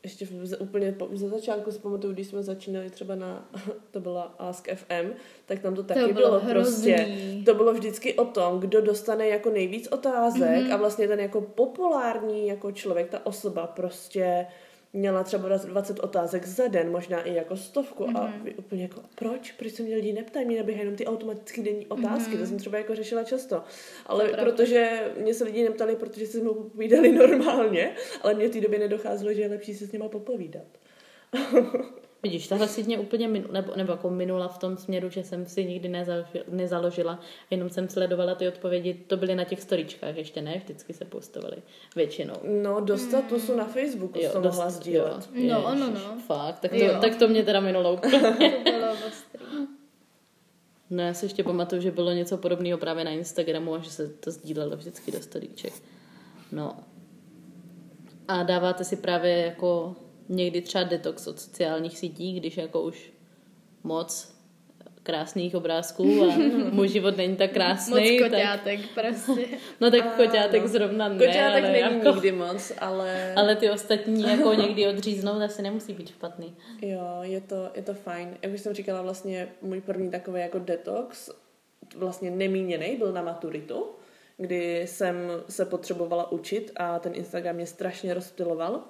ještě 0.02 0.26
v, 0.26 0.56
úplně 0.58 0.94
za 1.12 1.28
začátku 1.28 1.72
si 1.72 1.78
pamatuju, 1.78 2.12
když 2.12 2.26
jsme 2.26 2.42
začínali 2.42 2.90
třeba 2.90 3.14
na, 3.14 3.48
to 3.90 4.00
byla 4.00 4.22
Ask 4.38 4.68
FM, 4.74 5.12
tak 5.46 5.58
tam 5.58 5.74
to 5.74 5.82
taky 5.82 6.00
to 6.00 6.12
bylo, 6.12 6.28
bylo 6.28 6.40
prostě, 6.40 7.16
to 7.44 7.54
bylo 7.54 7.72
vždycky 7.72 8.14
o 8.14 8.24
tom, 8.24 8.61
kdo 8.61 8.80
dostane 8.80 9.28
jako 9.28 9.50
nejvíc 9.50 9.88
otázek 9.88 10.42
mm-hmm. 10.42 10.74
a 10.74 10.76
vlastně 10.76 11.08
ten 11.08 11.20
jako 11.20 11.40
populární 11.40 12.46
jako 12.46 12.72
člověk, 12.72 13.11
ta 13.11 13.26
osoba 13.26 13.66
prostě 13.66 14.46
měla 14.92 15.24
třeba 15.24 15.48
20 15.48 16.01
otázek 16.01 16.46
za 16.46 16.68
den, 16.68 16.90
možná 16.90 17.22
i 17.22 17.35
jako 17.35 17.57
stovku 17.57 18.05
mm-hmm. 18.05 18.18
a 18.18 18.33
vy 18.42 18.55
úplně 18.55 18.83
jako, 18.83 19.01
proč? 19.14 19.53
Proč 19.53 19.72
se 19.72 19.83
mě 19.83 19.94
lidi 19.94 20.12
neptají? 20.12 20.46
Mě 20.46 20.57
neběhají 20.57 20.83
jenom 20.83 20.96
ty 20.96 21.07
automatické 21.07 21.62
denní 21.62 21.87
otázky, 21.87 22.35
mm-hmm. 22.35 22.40
to 22.40 22.46
jsem 22.46 22.59
třeba 22.59 22.79
jako 22.79 22.94
řešila 22.94 23.24
často. 23.24 23.62
Ale 24.07 24.29
protože 24.29 25.12
mě 25.20 25.35
se 25.35 25.44
lidi 25.44 25.64
neptali, 25.64 25.96
protože 25.96 26.27
se 26.27 26.42
mu 26.42 26.55
povídali 26.55 27.12
normálně, 27.12 27.94
ale 28.22 28.35
mě 28.35 28.48
v 28.48 28.53
té 28.53 28.61
době 28.61 28.79
nedocházelo, 28.79 29.33
že 29.33 29.40
je 29.40 29.48
lepší 29.48 29.74
se 29.74 29.87
s 29.87 29.92
nima 29.92 30.09
popovídat. 30.09 30.66
Vidíš, 32.22 32.48
tahle 32.48 32.68
si 32.68 32.83
mě 32.83 32.98
úplně 32.98 33.28
minula, 33.28 33.52
nebo, 33.52 33.72
nebo 33.76 33.92
jako 33.92 34.11
minula 34.11 34.48
v 34.48 34.59
tom 34.59 34.76
směru, 34.76 35.11
že 35.11 35.24
jsem 35.24 35.46
si 35.46 35.64
nikdy 35.64 35.88
nezaložila, 35.88 36.44
nezaložila, 36.48 37.20
jenom 37.50 37.70
jsem 37.70 37.88
sledovala 37.88 38.35
ty 38.35 38.48
odpovědi, 38.48 38.94
to 38.94 39.16
byly 39.16 39.35
na 39.35 39.44
těch 39.44 39.61
storičkách 39.61 40.16
ještě, 40.16 40.42
ne? 40.42 40.61
Vždycky 40.64 40.92
se 40.92 41.04
postovaly 41.04 41.57
většinou. 41.96 42.35
No, 42.62 42.81
dostat 42.81 43.28
to 43.28 43.40
jsou 43.40 43.57
na 43.57 43.64
Facebooku, 43.64 44.18
jo, 44.18 44.31
to 44.33 44.40
dost, 44.40 44.54
mohla 44.57 44.70
sdílet. 44.70 45.28
Jo, 45.35 45.62
no, 45.62 45.74
no, 45.74 45.90
no. 45.90 46.20
Fakt, 46.26 46.59
tak 46.59 46.70
to, 46.70 47.00
tak 47.00 47.16
to 47.16 47.28
mě 47.28 47.42
teda 47.42 47.61
minulo 47.61 47.92
úplně. 47.92 48.20
to 48.64 48.70
bylo 48.70 48.94
No 50.90 51.02
já 51.02 51.14
si 51.14 51.24
ještě 51.24 51.44
pamatuju, 51.44 51.83
že 51.83 51.90
bylo 51.90 52.12
něco 52.12 52.37
podobného 52.38 52.78
právě 52.78 53.04
na 53.04 53.11
Instagramu 53.11 53.74
a 53.74 53.78
že 53.78 53.90
se 53.90 54.09
to 54.09 54.31
sdílelo 54.31 54.76
vždycky 54.76 55.12
do 55.12 55.20
storíček. 55.20 55.72
No. 56.52 56.76
A 58.28 58.42
dáváte 58.42 58.85
si 58.85 58.96
právě 58.96 59.37
jako 59.37 59.96
někdy 60.28 60.60
třeba 60.60 60.84
detox 60.84 61.26
od 61.26 61.40
sociálních 61.40 61.98
sítí, 61.98 62.40
když 62.40 62.56
jako 62.56 62.82
už 62.82 63.12
moc 63.82 64.38
krásných 65.08 65.54
obrázků 65.54 66.22
a 66.22 66.36
můj 66.70 66.88
život 66.88 67.16
není 67.16 67.36
tak 67.36 67.52
krásný. 67.52 68.18
Moc 68.18 68.30
koťátek 68.30 68.80
tak... 68.80 69.04
prostě. 69.04 69.46
No 69.80 69.90
tak 69.90 70.16
koťátek 70.16 70.62
no. 70.62 70.68
zrovna 70.68 71.08
ne. 71.08 71.18
Koťátek 71.18 71.64
ale 71.64 71.72
není 71.72 71.96
jako... 71.96 72.10
nikdy 72.10 72.32
moc, 72.32 72.72
ale... 72.78 73.34
Ale 73.36 73.56
ty 73.56 73.70
ostatní 73.70 74.22
jako 74.22 74.54
někdy 74.54 74.88
odříznout 74.88 75.42
asi 75.42 75.62
nemusí 75.62 75.92
být 75.92 76.08
špatný. 76.08 76.54
Jo, 76.82 77.18
je 77.22 77.40
to, 77.40 77.70
je 77.74 77.82
to 77.82 77.94
fajn. 77.94 78.36
Jak 78.42 78.52
už 78.52 78.60
jsem 78.60 78.74
říkala, 78.74 79.02
vlastně 79.02 79.48
můj 79.62 79.80
první 79.80 80.10
takový 80.10 80.40
jako 80.40 80.58
detox, 80.58 81.30
vlastně 81.96 82.30
nemíněný, 82.30 82.96
byl 82.96 83.12
na 83.12 83.22
maturitu, 83.22 83.86
kdy 84.36 84.86
jsem 84.86 85.16
se 85.48 85.64
potřebovala 85.64 86.32
učit 86.32 86.72
a 86.76 86.98
ten 86.98 87.14
Instagram 87.14 87.56
mě 87.56 87.66
strašně 87.66 88.14
rozptiloval 88.14 88.82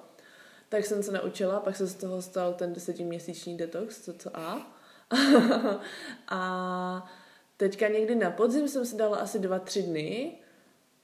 tak 0.69 0.85
jsem 0.85 1.03
se 1.03 1.11
naučila, 1.11 1.59
pak 1.59 1.75
se 1.75 1.87
z 1.87 1.95
toho 1.95 2.21
stal 2.21 2.53
ten 2.53 2.73
desetiměsíční 2.73 3.57
detox, 3.57 4.01
co 4.01 4.13
co 4.13 4.37
a. 4.37 4.75
a 6.27 7.11
teďka 7.57 7.87
někdy 7.87 8.15
na 8.15 8.31
podzim 8.31 8.67
jsem 8.67 8.85
si 8.85 8.97
dala 8.97 9.17
asi 9.17 9.39
dva, 9.39 9.59
tři 9.59 9.83
dny, 9.83 10.37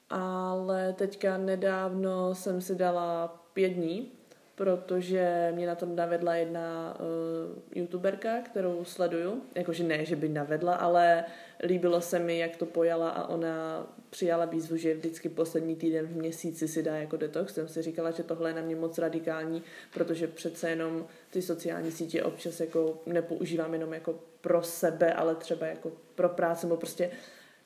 ale 0.10 0.93
teďka 0.93 1.38
nedávno 1.38 2.36
jsem 2.36 2.62
si 2.62 2.75
dala 2.75 3.28
pět 3.54 3.69
dní, 3.69 4.12
protože 4.56 5.52
mě 5.56 5.68
na 5.68 5.76
tom 5.76 5.96
navedla 5.96 6.36
jedna 6.36 6.98
uh, 7.00 7.63
youtuberka, 7.76 8.41
kterou 8.41 8.84
sleduju. 8.84 9.41
Jakože 9.56 9.84
ne, 9.84 10.06
že 10.06 10.15
by 10.15 10.30
navedla, 10.30 10.76
ale 10.76 11.26
líbilo 11.63 12.02
se 12.02 12.20
mi, 12.20 12.38
jak 12.38 12.58
to 12.58 12.65
pojala 12.65 13.10
a 13.10 13.28
ona 13.28 13.88
přijala 14.10 14.46
výzvu, 14.46 14.78
že 14.78 14.94
vždycky 14.94 15.30
poslední 15.30 15.76
týden 15.76 16.08
v 16.08 16.15
měsíci 16.15 16.68
si 16.68 16.84
dá 16.84 16.96
jako 16.96 17.18
detox. 17.18 17.54
Jsem 17.54 17.68
si 17.68 17.82
říkala, 17.82 18.12
že 18.12 18.24
tohle 18.24 18.50
je 18.50 18.54
na 18.54 18.62
mě 18.62 18.76
moc 18.76 18.98
radikální, 18.98 19.63
protože 19.94 20.28
přece 20.28 20.70
jenom 20.70 21.06
ty 21.30 21.41
sociální 21.41 21.91
sítě 21.91 22.24
občas 22.24 22.60
jako 22.60 23.02
nepoužívám 23.06 23.74
jenom 23.74 23.94
jako 23.94 24.20
pro 24.41 24.63
sebe, 24.63 25.13
ale 25.13 25.36
třeba 25.36 25.68
jako 25.68 25.91
pro 26.15 26.30
práci, 26.30 26.65
nebo 26.65 26.78
prostě 26.78 27.12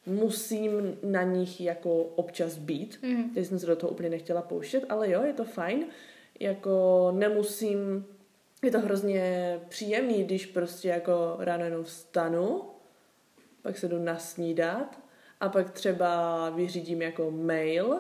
musím 0.06 0.98
na 1.04 1.24
nich 1.24 1.62
jako 1.62 2.04
občas 2.04 2.58
být. 2.58 3.00
Mm. 3.02 3.34
Teď 3.34 3.48
jsem 3.48 3.60
se 3.60 3.66
do 3.66 3.76
toho 3.76 3.92
úplně 3.92 4.10
nechtěla 4.10 4.42
pouštět, 4.42 4.84
ale 4.90 5.10
jo, 5.10 5.24
je 5.24 5.34
to 5.34 5.44
fajn. 5.44 5.86
Jako 6.40 7.12
nemusím, 7.16 8.06
je 8.64 8.72
to 8.72 8.80
hrozně 8.80 9.60
příjemný, 9.70 10.24
když 10.24 10.46
prostě 10.46 10.88
jako 10.88 11.36
ráno 11.40 11.64
jenom 11.64 11.84
vstanu, 11.84 12.62
pak 13.62 13.78
se 13.78 13.88
jdu 13.88 14.00
nasnídat 14.00 15.00
a 15.40 15.50
pak 15.50 15.72
třeba 15.72 16.50
vyřídím 16.50 17.02
jako 17.02 17.32
mail 17.32 18.00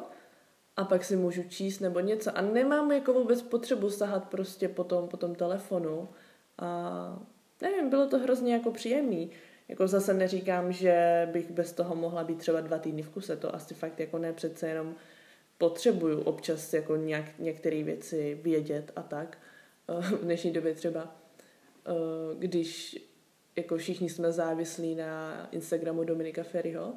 a 0.78 0.86
pak 0.86 1.04
si 1.04 1.16
můžu 1.16 1.44
číst 1.44 1.80
nebo 1.80 2.00
něco 2.00 2.38
a 2.38 2.42
nemám 2.42 2.92
jako 2.92 3.14
vůbec 3.14 3.42
potřebu 3.42 3.90
sahat 3.90 4.30
prostě 4.30 4.70
po 4.70 4.84
tom, 4.84 5.08
po 5.08 5.18
tom 5.18 5.36
telefonu 5.36 6.10
a 6.58 7.20
nevím, 7.62 7.90
bylo 7.90 8.08
to 8.08 8.20
hrozně 8.20 8.54
jako 8.54 8.72
příjemný. 8.72 9.32
Jako 9.68 9.88
zase 9.88 10.14
neříkám, 10.14 10.72
že 10.72 11.28
bych 11.32 11.52
bez 11.52 11.74
toho 11.74 11.96
mohla 11.96 12.24
být 12.24 12.38
třeba 12.38 12.62
dva 12.62 12.78
týdny 12.78 13.02
v 13.02 13.10
kuse, 13.10 13.38
to 13.38 13.56
asi 13.56 13.74
fakt 13.74 14.00
jako 14.00 14.18
ne, 14.18 14.34
přece 14.34 14.68
jenom 14.68 14.96
potřebuju 15.60 16.22
občas 16.22 16.74
jako 16.74 16.96
nějak, 16.96 17.26
některé 17.40 17.84
věci 17.84 18.40
vědět 18.44 18.92
a 18.96 19.04
tak. 19.04 19.38
V 20.02 20.24
dnešní 20.24 20.52
době 20.52 20.74
třeba, 20.74 21.16
eh, 21.88 21.92
když 22.40 22.98
jako 23.56 23.78
všichni 23.78 24.10
jsme 24.10 24.32
závislí 24.32 24.96
na 24.96 25.48
Instagramu 25.52 26.04
Dominika 26.04 26.44
Ferryho. 26.44 26.94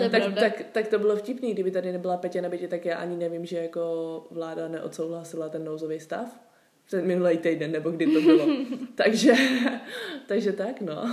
tak, 0.10 0.22
tak, 0.34 0.62
tak, 0.72 0.88
to 0.88 0.98
bylo 0.98 1.16
vtipný, 1.16 1.52
kdyby 1.52 1.70
tady 1.70 1.92
nebyla 1.92 2.16
Petě 2.16 2.42
na 2.42 2.48
bytě, 2.48 2.68
tak 2.68 2.84
já 2.84 2.96
ani 2.96 3.16
nevím, 3.16 3.46
že 3.46 3.58
jako 3.58 4.26
vláda 4.30 4.68
neodsouhlasila 4.68 5.48
ten 5.48 5.64
nouzový 5.64 6.00
stav. 6.00 6.40
Před 6.86 7.04
minulý 7.04 7.38
týden, 7.38 7.72
nebo 7.72 7.90
kdy 7.90 8.06
to 8.06 8.20
bylo. 8.20 8.46
takže, 8.94 9.32
takže 10.26 10.52
tak, 10.52 10.80
no. 10.80 11.04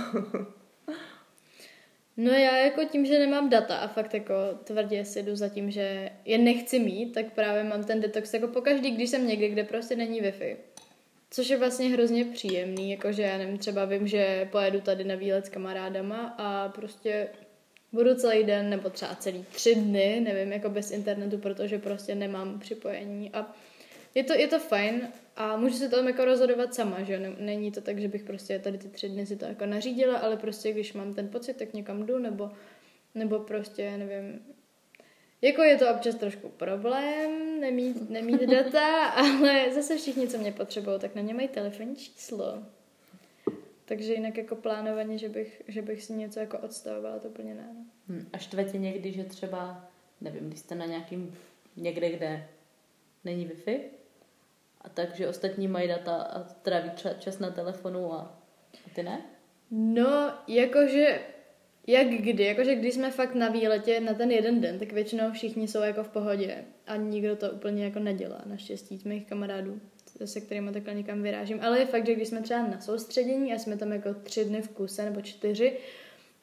No 2.16 2.32
já 2.32 2.56
jako 2.56 2.84
tím, 2.84 3.06
že 3.06 3.18
nemám 3.18 3.48
data 3.48 3.76
a 3.76 3.88
fakt 3.88 4.14
jako 4.14 4.34
tvrdě 4.64 5.04
si 5.04 5.22
jdu 5.22 5.36
za 5.36 5.48
tím, 5.48 5.70
že 5.70 6.10
je 6.24 6.38
nechci 6.38 6.78
mít, 6.78 7.12
tak 7.12 7.32
právě 7.32 7.64
mám 7.64 7.84
ten 7.84 8.00
detox 8.00 8.34
jako 8.34 8.48
pokaždý, 8.48 8.90
když 8.90 9.10
jsem 9.10 9.26
někde, 9.26 9.48
kde 9.48 9.64
prostě 9.64 9.96
není 9.96 10.22
Wi-Fi. 10.22 10.56
Což 11.30 11.48
je 11.48 11.58
vlastně 11.58 11.88
hrozně 11.88 12.24
příjemný, 12.24 12.90
jakože 12.90 13.22
já 13.22 13.38
nevím, 13.38 13.58
třeba 13.58 13.84
vím, 13.84 14.06
že 14.06 14.48
pojedu 14.52 14.80
tady 14.80 15.04
na 15.04 15.14
výlet 15.14 15.46
s 15.46 15.48
kamarádama 15.48 16.34
a 16.38 16.68
prostě 16.68 17.28
budu 17.92 18.14
celý 18.14 18.44
den 18.44 18.70
nebo 18.70 18.90
třeba 18.90 19.14
celý 19.14 19.44
tři 19.52 19.74
dny, 19.74 20.20
nevím, 20.24 20.52
jako 20.52 20.68
bez 20.68 20.90
internetu, 20.90 21.38
protože 21.38 21.78
prostě 21.78 22.14
nemám 22.14 22.60
připojení 22.60 23.30
a 23.32 23.54
je 24.14 24.24
to, 24.24 24.32
je 24.32 24.48
to 24.48 24.58
fajn 24.58 25.08
a 25.36 25.56
můžu 25.56 25.78
to 25.78 25.96
tam 25.96 26.06
jako 26.06 26.24
rozhodovat 26.24 26.74
sama, 26.74 27.02
že 27.02 27.34
není 27.38 27.72
to 27.72 27.80
tak, 27.80 27.98
že 27.98 28.08
bych 28.08 28.24
prostě 28.24 28.58
tady 28.58 28.78
ty 28.78 28.88
tři 28.88 29.08
dny 29.08 29.26
si 29.26 29.36
to 29.36 29.44
jako 29.44 29.66
nařídila, 29.66 30.18
ale 30.18 30.36
prostě 30.36 30.72
když 30.72 30.92
mám 30.92 31.14
ten 31.14 31.28
pocit, 31.28 31.56
tak 31.56 31.74
někam 31.74 32.06
jdu 32.06 32.18
nebo, 32.18 32.50
nebo 33.14 33.38
prostě, 33.38 33.96
nevím, 33.98 34.40
jako 35.42 35.62
je 35.62 35.76
to 35.76 35.90
občas 35.90 36.14
trošku 36.14 36.48
problém 36.48 37.60
nemít, 37.60 38.10
nemít 38.10 38.40
data, 38.50 39.06
ale 39.06 39.74
zase 39.74 39.96
všichni, 39.96 40.28
co 40.28 40.38
mě 40.38 40.52
potřebují, 40.52 41.00
tak 41.00 41.14
na 41.14 41.22
ně 41.22 41.34
mají 41.34 41.48
telefonní 41.48 41.96
číslo. 41.96 42.62
Takže 43.84 44.14
jinak 44.14 44.36
jako 44.36 44.56
plánovaně, 44.56 45.18
že 45.18 45.28
bych, 45.28 45.62
že 45.68 45.82
bych 45.82 46.02
si 46.02 46.12
něco 46.12 46.40
jako 46.40 46.58
odstavovala, 46.58 47.18
to 47.18 47.28
úplně 47.28 47.54
ne. 47.54 47.68
No. 47.74 47.84
Hmm. 48.08 48.28
A 48.32 48.38
štve 48.38 48.64
tě 48.64 48.78
někdy, 48.78 49.12
že 49.12 49.24
třeba, 49.24 49.88
nevím, 50.20 50.48
když 50.48 50.60
jste 50.60 50.74
na 50.74 50.86
nějakým, 50.86 51.34
někde, 51.76 52.10
kde 52.10 52.48
není 53.24 53.48
Wi-Fi, 53.48 53.80
a 54.84 54.88
takže 54.88 55.28
ostatní 55.28 55.68
mají 55.68 55.88
data 55.88 56.14
a 56.14 56.42
tráví 56.42 56.90
čas 57.18 57.38
na 57.38 57.50
telefonu 57.50 58.12
a, 58.12 58.18
a 58.86 58.94
ty 58.94 59.02
ne? 59.02 59.22
No, 59.70 60.32
jakože 60.48 61.20
jak 61.86 62.06
kdy, 62.06 62.44
jakože 62.44 62.74
když 62.74 62.94
jsme 62.94 63.10
fakt 63.10 63.34
na 63.34 63.48
výletě 63.48 64.00
na 64.00 64.14
ten 64.14 64.30
jeden 64.30 64.60
den, 64.60 64.78
tak 64.78 64.92
většinou 64.92 65.32
všichni 65.32 65.68
jsou 65.68 65.82
jako 65.82 66.04
v 66.04 66.08
pohodě 66.08 66.64
a 66.86 66.96
nikdo 66.96 67.36
to 67.36 67.50
úplně 67.50 67.84
jako 67.84 67.98
nedělá, 67.98 68.42
naštěstí 68.46 68.98
z 68.98 69.04
mých 69.04 69.26
kamarádů, 69.26 69.80
se 70.24 70.40
kterými 70.40 70.72
takhle 70.72 70.94
někam 70.94 71.22
vyrážím. 71.22 71.58
Ale 71.62 71.78
je 71.78 71.86
fakt, 71.86 72.06
že 72.06 72.14
když 72.14 72.28
jsme 72.28 72.42
třeba 72.42 72.66
na 72.66 72.80
soustředění 72.80 73.52
a 73.52 73.58
jsme 73.58 73.76
tam 73.76 73.92
jako 73.92 74.14
tři 74.14 74.44
dny 74.44 74.62
v 74.62 74.68
kuse 74.68 75.04
nebo 75.04 75.20
čtyři, 75.20 75.78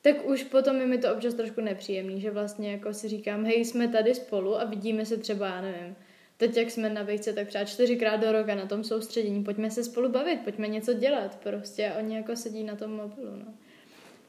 tak 0.01 0.25
už 0.25 0.43
potom 0.43 0.80
je 0.80 0.88
mi 0.88 0.97
to 0.97 1.13
občas 1.13 1.34
trošku 1.34 1.62
nepříjemný, 1.62 2.21
že 2.21 2.32
vlastně 2.32 2.71
jako 2.71 2.93
si 2.93 3.08
říkám, 3.08 3.45
hej, 3.45 3.65
jsme 3.65 3.88
tady 3.88 4.15
spolu 4.15 4.60
a 4.60 4.65
vidíme 4.65 5.06
se 5.06 5.17
třeba, 5.17 5.47
já 5.47 5.62
nevím, 5.62 5.95
teď 6.41 6.58
jak 6.58 6.71
jsme 6.71 6.89
na 6.89 7.04
vejce, 7.04 7.34
tak 7.34 7.47
třeba 7.47 7.63
čtyřikrát 7.63 8.17
do 8.17 8.32
roka 8.32 8.56
na 8.56 8.65
tom 8.65 8.84
soustředění, 8.84 9.43
pojďme 9.43 9.71
se 9.71 9.84
spolu 9.84 10.10
bavit, 10.10 10.39
pojďme 10.43 10.67
něco 10.67 10.93
dělat 10.93 11.36
prostě 11.43 11.89
a 11.89 11.97
oni 11.97 12.15
jako 12.15 12.36
sedí 12.36 12.63
na 12.63 12.75
tom 12.75 12.91
mobilu, 12.91 13.36
no. 13.36 13.54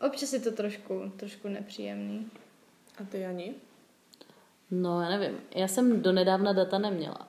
Občas 0.07 0.33
je 0.33 0.41
to 0.41 0.53
trošku, 0.53 1.13
trošku 1.17 1.49
nepříjemný. 1.49 2.27
A 2.99 3.05
ty, 3.05 3.27
Ani? 3.27 3.55
No, 4.71 5.03
já 5.03 5.09
nevím. 5.09 5.41
Já 5.55 5.69
jsem 5.69 6.03
donedávna 6.03 6.53
data 6.53 6.79
neměla. 6.79 7.29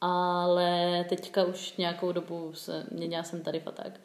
Ale 0.00 1.04
teďka 1.08 1.44
už 1.44 1.76
nějakou 1.76 2.12
dobu 2.12 2.50
se 2.54 2.86
měnila 2.90 3.22
jsem 3.22 3.42
tarif 3.42 3.66
a 3.66 3.70
tak. 3.70 4.00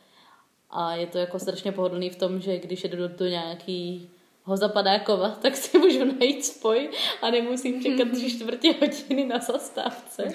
A 0.69 0.95
je 0.95 1.07
to 1.07 1.17
jako 1.17 1.39
strašně 1.39 1.71
pohodlný 1.71 2.09
v 2.09 2.15
tom, 2.15 2.41
že 2.41 2.59
když 2.59 2.83
jedu 2.83 2.97
do, 2.97 3.07
do 3.07 3.25
nějaký 3.25 4.09
ho 4.45 4.58
zapadá 4.58 4.99
kova, 4.99 5.29
tak 5.29 5.55
si 5.55 5.77
můžu 5.77 6.05
najít 6.05 6.45
spoj 6.45 6.89
a 7.21 7.29
nemusím 7.29 7.84
čekat 7.84 8.08
tři 8.12 8.29
čtvrtě 8.29 8.75
hodiny 8.79 9.25
na 9.25 9.39
zastávce. 9.39 10.27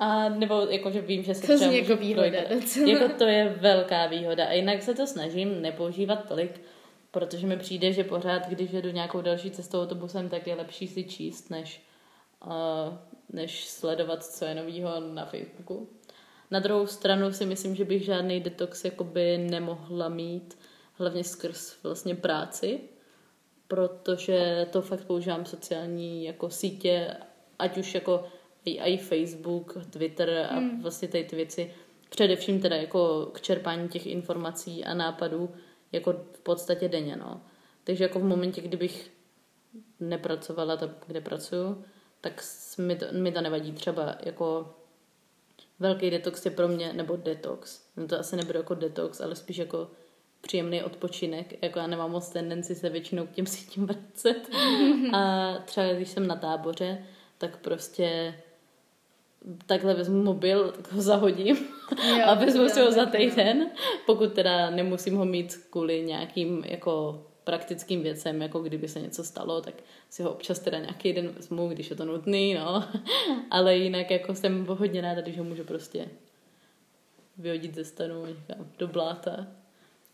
A 0.00 0.28
nebo 0.28 0.60
jakože 0.70 1.00
vím, 1.00 1.22
že 1.22 1.34
se 1.34 1.46
to 1.46 1.56
třeba 1.56 1.72
jako 1.72 1.96
výhoda 1.96 2.38
Jako 2.86 3.08
to 3.18 3.24
je 3.24 3.56
velká 3.60 4.06
výhoda. 4.06 4.46
A 4.46 4.52
jinak 4.52 4.82
se 4.82 4.94
to 4.94 5.06
snažím 5.06 5.62
nepoužívat 5.62 6.28
tolik, 6.28 6.60
protože 7.10 7.46
mi 7.46 7.56
přijde, 7.56 7.92
že 7.92 8.04
pořád, 8.04 8.48
když 8.48 8.70
jedu 8.70 8.90
nějakou 8.90 9.20
další 9.20 9.50
cestou 9.50 9.82
autobusem, 9.82 10.28
tak 10.28 10.46
je 10.46 10.54
lepší 10.54 10.88
si 10.88 11.04
číst, 11.04 11.50
než, 11.50 11.82
uh, 12.46 12.52
než 13.32 13.68
sledovat, 13.68 14.24
co 14.24 14.44
je 14.44 14.54
novýho 14.54 15.00
na 15.00 15.24
Facebooku. 15.24 15.88
Na 16.50 16.60
druhou 16.60 16.86
stranu 16.86 17.32
si 17.32 17.46
myslím, 17.46 17.74
že 17.74 17.84
bych 17.84 18.04
žádný 18.04 18.40
detox 18.40 18.84
jakoby 18.84 19.38
nemohla 19.38 20.08
mít, 20.08 20.58
hlavně 20.98 21.24
skrz 21.24 21.82
vlastně 21.82 22.14
práci, 22.14 22.80
protože 23.68 24.66
to 24.70 24.82
fakt 24.82 25.04
používám 25.04 25.44
sociální 25.44 26.24
jako 26.24 26.50
sítě, 26.50 27.16
ať 27.58 27.78
už 27.78 27.94
jako 27.94 28.24
i, 28.64 28.78
i 28.80 28.96
Facebook, 28.96 29.76
Twitter 29.90 30.30
a 30.50 30.54
hmm. 30.54 30.82
vlastně 30.82 31.08
tady 31.08 31.24
ty 31.24 31.36
věci, 31.36 31.74
především 32.08 32.60
teda 32.60 32.76
jako 32.76 33.26
k 33.26 33.40
čerpání 33.40 33.88
těch 33.88 34.06
informací 34.06 34.84
a 34.84 34.94
nápadů, 34.94 35.54
jako 35.92 36.12
v 36.12 36.40
podstatě 36.40 36.88
denně, 36.88 37.16
no. 37.16 37.40
Takže 37.84 38.04
jako 38.04 38.18
v 38.18 38.24
momentě, 38.24 38.60
kdybych 38.60 39.12
nepracovala 40.00 40.76
tam, 40.76 40.94
kde 41.06 41.20
pracuju, 41.20 41.84
tak 42.20 42.42
mi 42.78 42.96
to, 42.96 43.06
mi 43.12 43.32
to 43.32 43.40
nevadí. 43.40 43.72
Třeba 43.72 44.16
jako 44.24 44.74
velký 45.78 46.10
detox 46.10 46.44
je 46.44 46.50
pro 46.50 46.68
mě, 46.68 46.92
nebo 46.92 47.16
detox, 47.16 47.88
no 47.96 48.06
to 48.06 48.18
asi 48.18 48.36
nebude 48.36 48.58
jako 48.58 48.74
detox, 48.74 49.20
ale 49.20 49.36
spíš 49.36 49.56
jako 49.56 49.90
příjemný 50.40 50.82
odpočinek, 50.82 51.62
jako 51.62 51.78
já 51.78 51.86
nemám 51.86 52.10
moc 52.10 52.28
tendenci 52.28 52.74
se 52.74 52.88
většinou 52.88 53.26
k 53.26 53.30
těm 53.30 53.46
sítím 53.46 53.86
vracet. 53.86 54.50
A 55.12 55.54
třeba 55.64 55.92
když 55.92 56.08
jsem 56.08 56.26
na 56.26 56.36
táboře, 56.36 56.98
tak 57.38 57.56
prostě 57.56 58.34
takhle 59.66 59.94
vezmu 59.94 60.22
mobil, 60.22 60.72
tak 60.72 60.92
ho 60.92 61.02
zahodím 61.02 61.56
jo, 62.18 62.24
a 62.26 62.34
vezmu 62.34 62.68
si 62.68 62.80
ho 62.80 62.92
za 62.92 63.06
týden, 63.06 63.70
pokud 64.06 64.32
teda 64.32 64.70
nemusím 64.70 65.16
ho 65.16 65.24
mít 65.24 65.56
kvůli 65.70 66.02
nějakým 66.02 66.64
jako 66.64 67.24
praktickým 67.44 68.02
věcem, 68.02 68.42
jako 68.42 68.60
kdyby 68.60 68.88
se 68.88 69.00
něco 69.00 69.24
stalo, 69.24 69.60
tak 69.60 69.74
si 70.10 70.22
ho 70.22 70.30
občas 70.30 70.58
teda 70.58 70.78
nějaký 70.78 71.12
den 71.12 71.28
vezmu, 71.28 71.68
když 71.68 71.90
je 71.90 71.96
to 71.96 72.04
nutný, 72.04 72.54
no. 72.54 72.84
Ale 73.50 73.76
jinak 73.76 74.10
jako 74.10 74.34
jsem 74.34 74.66
hodně 74.66 75.00
ráda, 75.00 75.20
když 75.20 75.38
ho 75.38 75.44
můžu 75.44 75.64
prostě 75.64 76.08
vyhodit 77.38 77.74
ze 77.74 77.84
stanu 77.84 78.26
někam 78.26 78.70
do 78.78 78.88
bláta. 78.88 79.46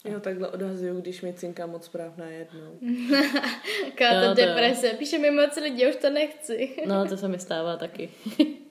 Jo, 0.04 0.20
takhle 0.20 0.48
odhazuju, 0.48 1.00
když 1.00 1.22
mi 1.22 1.32
cinká 1.32 1.66
moc 1.66 1.84
zpráv 1.84 2.16
najednou. 2.16 2.78
Káta 3.94 4.28
no, 4.28 4.34
deprese, 4.34 4.88
píše 4.88 5.18
mi 5.18 5.30
moc 5.30 5.56
lidí, 5.56 5.86
už 5.86 5.96
to 5.96 6.10
nechci. 6.10 6.76
no, 6.86 7.08
to 7.08 7.16
se 7.16 7.28
mi 7.28 7.38
stává 7.38 7.76
taky. 7.76 8.10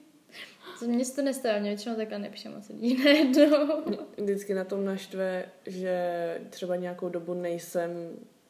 To 0.78 0.88
mně 0.88 1.04
se 1.04 1.16
to 1.16 1.22
nestává, 1.22 1.58
mě 1.58 1.70
většinou 1.70 1.96
takhle 1.96 2.18
nepíše 2.18 2.48
moc 2.48 2.68
lidí 2.68 3.04
najednou. 3.04 3.82
Vždycky 4.16 4.54
na 4.54 4.64
tom 4.64 4.84
naštve, 4.84 5.44
že 5.66 6.40
třeba 6.50 6.76
nějakou 6.76 7.08
dobu 7.08 7.34
nejsem 7.34 7.90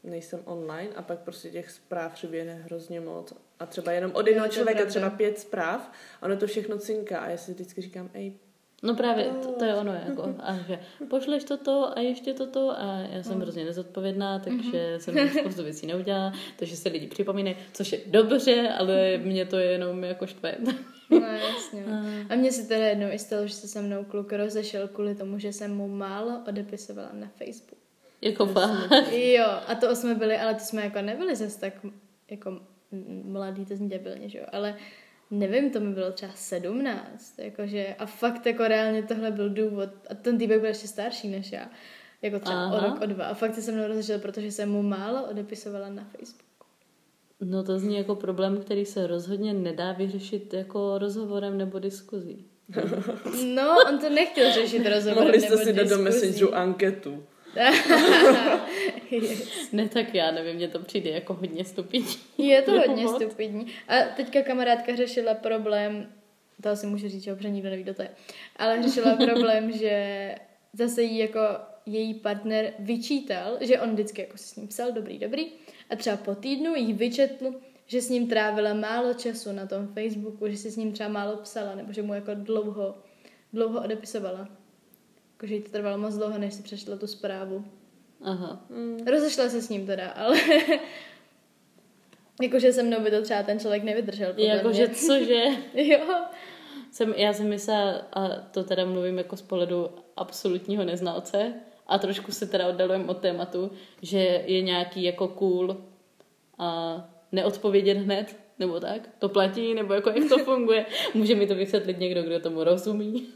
nejsem 0.04 0.40
online 0.44 0.90
a 0.96 1.02
pak 1.02 1.18
prostě 1.18 1.50
těch 1.50 1.70
zpráv 1.70 2.14
přiběhne 2.14 2.54
hrozně 2.54 3.00
moc. 3.00 3.32
A 3.60 3.66
třeba 3.66 3.92
jenom 3.92 4.12
od 4.14 4.26
jednoho 4.26 4.48
člověka 4.48 4.86
třeba 4.86 5.10
pět 5.10 5.38
zpráv, 5.38 5.90
ono 6.22 6.36
to 6.36 6.46
všechno 6.46 6.78
cinká 6.78 7.18
a 7.18 7.28
já 7.28 7.36
si 7.36 7.52
vždycky 7.52 7.80
říkám, 7.80 8.10
ej, 8.14 8.32
No 8.82 8.94
právě, 8.94 9.24
to, 9.24 9.52
to 9.52 9.64
je 9.64 9.74
ono, 9.74 9.92
jako, 9.92 10.34
a 10.38 10.56
že 10.68 10.78
pošleš 11.08 11.44
toto 11.44 11.98
a 11.98 12.00
ještě 12.00 12.34
toto 12.34 12.70
a 12.70 12.98
já 13.10 13.22
jsem 13.22 13.38
no. 13.38 13.40
hrozně 13.40 13.64
nezodpovědná, 13.64 14.38
takže 14.38 14.62
mm-hmm. 14.62 14.98
jsem 14.98 15.28
spoustu 15.28 15.62
věcí 15.62 15.86
neudělala, 15.86 16.32
takže 16.56 16.76
se 16.76 16.88
lidi 16.88 17.06
připomínají, 17.06 17.56
což 17.72 17.92
je 17.92 18.00
dobře, 18.06 18.68
ale 18.78 19.18
mě 19.18 19.46
to 19.46 19.58
je 19.58 19.70
jenom 19.70 20.04
jako 20.04 20.26
štve. 20.26 20.54
No 20.60 20.72
jasně. 21.20 21.84
A 22.30 22.34
mně 22.34 22.52
se 22.52 22.68
teda 22.68 22.86
jednou 22.86 23.06
i 23.10 23.18
stalo, 23.18 23.46
že 23.46 23.54
se 23.54 23.68
se 23.68 23.82
mnou 23.82 24.04
kluk 24.04 24.32
rozešel 24.32 24.88
kvůli 24.88 25.14
tomu, 25.14 25.38
že 25.38 25.52
jsem 25.52 25.76
mu 25.76 25.88
málo 25.88 26.42
odepisovala 26.48 27.10
na 27.12 27.28
Facebook. 27.38 27.80
Jako 28.22 28.46
fakt. 28.46 29.12
Jo, 29.12 29.46
a 29.66 29.74
to 29.74 29.96
jsme 29.96 30.14
byli, 30.14 30.38
ale 30.38 30.54
to 30.54 30.60
jsme 30.60 30.84
jako 30.84 31.02
nebyli 31.02 31.36
zase 31.36 31.60
tak 31.60 31.74
jako 32.30 32.60
mladý, 33.24 33.66
to 33.66 33.76
zní 33.76 33.88
debilně, 33.88 34.28
že 34.28 34.38
jo, 34.38 34.44
ale 34.52 34.76
nevím, 35.32 35.70
to 35.70 35.80
mi 35.80 35.94
bylo 35.94 36.12
třeba 36.12 36.32
sedmnáct, 36.34 37.38
jakože, 37.38 37.94
a 37.98 38.06
fakt 38.06 38.46
jako 38.46 38.68
reálně 38.68 39.02
tohle 39.02 39.30
byl 39.30 39.50
důvod, 39.50 39.88
a 40.10 40.14
ten 40.14 40.38
týpek 40.38 40.60
byl 40.60 40.68
ještě 40.68 40.88
starší 40.88 41.28
než 41.28 41.52
já, 41.52 41.70
jako 42.22 42.38
třeba 42.38 42.64
Aha. 42.64 42.76
o 42.76 42.90
rok, 42.90 43.02
o 43.02 43.06
dva, 43.06 43.24
a 43.24 43.34
fakt 43.34 43.54
se 43.54 43.72
mnou 43.72 43.86
rozešel, 43.86 44.18
protože 44.18 44.52
jsem 44.52 44.70
mu 44.70 44.82
málo 44.82 45.24
odepisovala 45.30 45.88
na 45.88 46.04
Facebooku. 46.04 46.66
No 47.40 47.62
to 47.62 47.78
zní 47.78 47.96
jako 47.96 48.14
problém, 48.14 48.60
který 48.60 48.84
se 48.84 49.06
rozhodně 49.06 49.54
nedá 49.54 49.92
vyřešit 49.92 50.54
jako 50.54 50.98
rozhovorem 50.98 51.58
nebo 51.58 51.78
diskuzí. 51.78 52.46
No, 53.54 53.76
on 53.88 53.98
to 53.98 54.10
nechtěl 54.10 54.52
řešit 54.52 54.86
rozhovorem 54.94 55.26
Mohli 55.26 55.40
jste 55.40 55.58
si 55.58 55.72
dát 55.72 55.88
do 55.88 55.98
Messengeru 55.98 56.54
anketu. 56.54 57.24
ne, 59.72 59.88
tak 59.88 60.14
já 60.14 60.30
nevím, 60.30 60.56
mně 60.56 60.68
to 60.68 60.78
přijde 60.78 61.10
jako 61.10 61.34
hodně 61.34 61.64
stupidní. 61.64 62.16
Je 62.48 62.62
to 62.62 62.72
hodně 62.72 63.08
stupidní. 63.08 63.66
A 63.88 63.94
teďka 64.16 64.42
kamarádka 64.42 64.96
řešila 64.96 65.34
problém, 65.34 66.12
to 66.62 66.68
asi 66.68 66.86
můžu 66.86 67.08
říct, 67.08 67.22
že 67.22 67.50
nikdo 67.50 67.70
neví, 67.70 67.82
kdo 67.82 67.94
to 67.94 68.02
je, 68.02 68.10
ale 68.56 68.82
řešila 68.82 69.16
problém, 69.26 69.72
že 69.72 70.34
zase 70.72 71.02
jí 71.02 71.18
jako 71.18 71.40
její 71.86 72.14
partner 72.14 72.72
vyčítal, 72.78 73.58
že 73.60 73.80
on 73.80 73.92
vždycky 73.92 74.20
jako 74.20 74.36
s 74.36 74.56
ním 74.56 74.68
psal 74.68 74.92
dobrý, 74.92 75.18
dobrý 75.18 75.46
a 75.90 75.96
třeba 75.96 76.16
po 76.16 76.34
týdnu 76.34 76.74
jí 76.74 76.92
vyčetl, 76.92 77.54
že 77.86 78.02
s 78.02 78.08
ním 78.08 78.28
trávila 78.28 78.74
málo 78.74 79.14
času 79.14 79.52
na 79.52 79.66
tom 79.66 79.86
Facebooku, 79.86 80.48
že 80.48 80.56
si 80.56 80.70
s 80.70 80.76
ním 80.76 80.92
třeba 80.92 81.08
málo 81.08 81.36
psala, 81.36 81.74
nebo 81.74 81.92
že 81.92 82.02
mu 82.02 82.14
jako 82.14 82.30
dlouho, 82.34 82.94
dlouho 83.52 83.84
odepisovala. 83.84 84.48
Jakože 85.42 85.60
to 85.60 85.70
trvalo 85.70 85.98
moc 85.98 86.14
dlouho, 86.14 86.38
než 86.38 86.54
si 86.54 86.62
přešla 86.62 86.96
tu 86.96 87.06
zprávu. 87.06 87.64
Aha. 88.24 88.66
Mm. 88.70 88.98
Rozešla 89.06 89.48
se 89.48 89.62
s 89.62 89.68
ním 89.68 89.86
teda, 89.86 90.08
ale 90.08 90.38
jakože 92.42 92.72
se 92.72 92.82
mnou 92.82 93.00
by 93.00 93.10
to 93.10 93.22
třeba 93.22 93.42
ten 93.42 93.60
člověk 93.60 93.82
nevydržel. 93.82 94.34
Jakože 94.36 94.88
cože? 94.88 95.44
jo. 95.74 95.98
Jsem, 96.90 97.14
já 97.16 97.32
jsem 97.32 97.48
myslela, 97.48 97.92
a 98.12 98.28
to 98.28 98.64
teda 98.64 98.84
mluvím 98.84 99.18
jako 99.18 99.36
z 99.36 99.42
pohledu 99.42 99.90
absolutního 100.16 100.84
neznalce, 100.84 101.52
a 101.86 101.98
trošku 101.98 102.32
se 102.32 102.46
teda 102.46 102.68
oddalujeme 102.68 103.04
od 103.04 103.18
tématu, 103.18 103.70
že 104.02 104.18
je 104.46 104.62
nějaký 104.62 105.02
jako 105.02 105.28
cool 105.28 105.76
a 106.58 107.00
neodpovědět 107.32 107.98
hned, 107.98 108.36
nebo 108.58 108.80
tak? 108.80 109.08
To 109.18 109.28
platí, 109.28 109.74
nebo 109.74 109.94
jako 109.94 110.10
jak 110.10 110.28
to 110.28 110.38
funguje? 110.38 110.86
Může 111.14 111.34
mi 111.34 111.46
to 111.46 111.54
vysvětlit 111.54 111.98
někdo, 111.98 112.22
kdo 112.22 112.40
tomu 112.40 112.64
rozumí? 112.64 113.28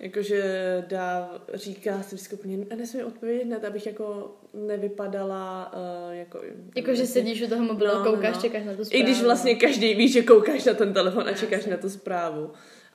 Jakože 0.00 0.42
dá, 0.88 1.42
říká 1.54 2.02
si 2.02 2.14
vždycky 2.14 2.34
úplně, 2.34 2.66
nesmím 2.76 3.06
odpovědět 3.06 3.44
hned, 3.44 3.64
abych 3.64 3.86
jako 3.86 4.36
nevypadala 4.54 5.72
uh, 5.72 6.14
jako... 6.14 6.40
Jakože 6.76 7.06
sedíš 7.06 7.42
u 7.42 7.48
toho 7.48 7.64
mobilu 7.64 7.90
no, 7.94 8.04
koukáš, 8.04 8.34
no. 8.34 8.40
čekáš 8.40 8.64
na 8.64 8.74
tu 8.74 8.84
zprávu. 8.84 9.02
I 9.02 9.02
když 9.02 9.22
vlastně 9.22 9.54
každý 9.54 9.94
ví, 9.94 10.08
že 10.08 10.22
koukáš 10.22 10.64
na 10.64 10.74
ten 10.74 10.92
telefon 10.92 11.28
a 11.28 11.32
čekáš 11.32 11.66
na 11.66 11.76
tu 11.76 11.90
zprávu. 11.90 12.50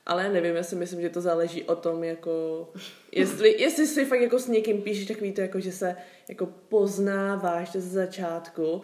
Ale 0.06 0.32
nevím, 0.32 0.56
já 0.56 0.62
si 0.62 0.76
myslím, 0.76 1.00
že 1.00 1.10
to 1.10 1.20
záleží 1.20 1.62
o 1.62 1.76
tom, 1.76 2.04
jako, 2.04 2.68
jestli, 3.12 3.62
jestli 3.62 3.86
si 3.86 4.04
fakt 4.04 4.20
jako 4.20 4.38
s 4.38 4.48
někým 4.48 4.82
píšeš 4.82 5.06
takový 5.06 5.32
to, 5.32 5.40
jako, 5.40 5.60
že 5.60 5.72
se 5.72 5.96
jako 6.28 6.46
poznáváš 6.46 7.72
ze 7.72 7.80
začátku, 7.80 8.82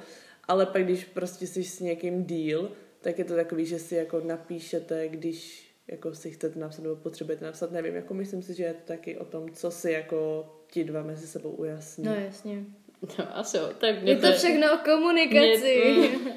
ale 0.48 0.66
pak 0.66 0.84
když 0.84 1.04
prostě 1.04 1.46
jsi 1.46 1.64
s 1.64 1.80
někým 1.80 2.24
díl, 2.24 2.72
tak 3.00 3.18
je 3.18 3.24
to 3.24 3.34
takový, 3.34 3.66
že 3.66 3.78
si 3.78 3.94
jako 3.94 4.20
napíšete, 4.24 5.08
když 5.08 5.69
jako 5.90 6.14
si 6.14 6.30
chcete 6.30 6.58
napsat 6.58 6.82
nebo 6.82 6.96
potřebujete 6.96 7.44
napsat, 7.44 7.72
nevím, 7.72 7.94
jako 7.94 8.14
myslím 8.14 8.42
si, 8.42 8.54
že 8.54 8.64
je 8.64 8.74
to 8.74 8.80
taky 8.84 9.18
o 9.18 9.24
tom, 9.24 9.50
co 9.50 9.70
si 9.70 9.90
jako 9.90 10.48
ti 10.66 10.84
dva 10.84 11.02
mezi 11.02 11.26
sebou 11.26 11.50
ujasní. 11.50 12.04
No 12.04 12.14
jasně. 12.14 12.64
No, 13.18 13.36
asi 13.36 13.56
jo. 13.56 13.70
Tak 13.78 13.94
je 14.02 14.16
to 14.16 14.32
všechno 14.32 14.74
o 14.74 14.78
komunikaci. 14.84 15.94
Mě, 15.98 16.08
mm, 16.18 16.32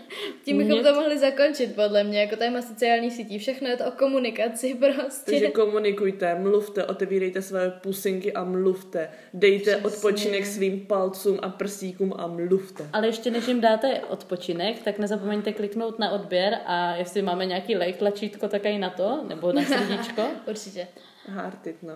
Tím 0.46 0.58
bychom 0.58 0.74
mě... 0.74 0.84
to 0.84 0.96
mohli 0.96 1.18
zakončit, 1.18 1.76
podle 1.76 2.04
mě, 2.04 2.22
jako 2.22 2.36
téma 2.36 2.62
sociální 2.62 3.12
sítí. 3.12 3.40
Všechno 3.40 3.70
je 3.70 3.78
to 3.78 3.86
o 3.86 3.92
komunikaci 3.92 4.76
prostě. 4.80 5.32
Takže 5.32 5.50
komunikujte, 5.50 6.36
mluvte, 6.36 6.86
otevírejte 6.86 7.42
své 7.42 7.70
pusinky 7.72 8.34
a 8.34 8.44
mluvte. 8.44 9.10
Dejte 9.34 9.72
Přesně. 9.72 9.88
odpočinek 9.88 10.46
svým 10.46 10.86
palcům 10.86 11.40
a 11.42 11.50
prsíkům 11.50 12.14
a 12.18 12.28
mluvte. 12.28 12.90
Ale 12.94 13.08
ještě 13.08 13.32
než 13.32 13.48
jim 13.48 13.62
dáte 13.62 14.02
odpočinek, 14.10 14.84
tak 14.84 15.00
nezapomeňte 15.00 15.54
kliknout 15.54 16.00
na 16.00 16.12
odběr 16.12 16.58
a 16.66 16.96
jestli 16.96 17.22
máme 17.22 17.46
nějaký 17.46 17.76
like 17.76 18.00
tlačítko, 18.00 18.48
tak 18.48 18.66
i 18.66 18.78
na 18.78 18.90
to, 18.90 19.24
nebo 19.28 19.54
na 19.54 19.64
srdíčko. 19.64 20.22
Určitě. 20.48 20.88
Heart 21.26 21.68
it, 21.68 21.84
no. 21.84 21.96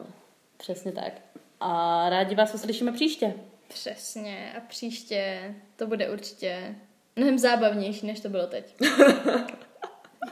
Přesně 0.57 0.91
tak. 0.91 1.13
A 1.59 2.05
rádi 2.09 2.35
vás 2.35 2.53
uslyšíme 2.53 2.91
příště. 2.91 3.33
Přesně. 3.67 4.53
A 4.57 4.59
příště 4.59 5.55
to 5.75 5.87
bude 5.87 6.09
určitě 6.09 6.75
mnohem 7.15 7.37
zábavnější, 7.37 8.07
než 8.07 8.19
to 8.19 8.29
bylo 8.29 8.47
teď. 8.47 8.75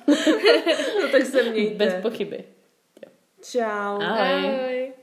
no 1.01 1.09
tak 1.11 1.25
se 1.25 1.43
mějte. 1.43 1.75
Bez 1.75 2.01
pochyby. 2.01 2.43
Čau. 3.51 4.01
Ahoj. 4.01 4.01
Ahoj. 4.01 4.93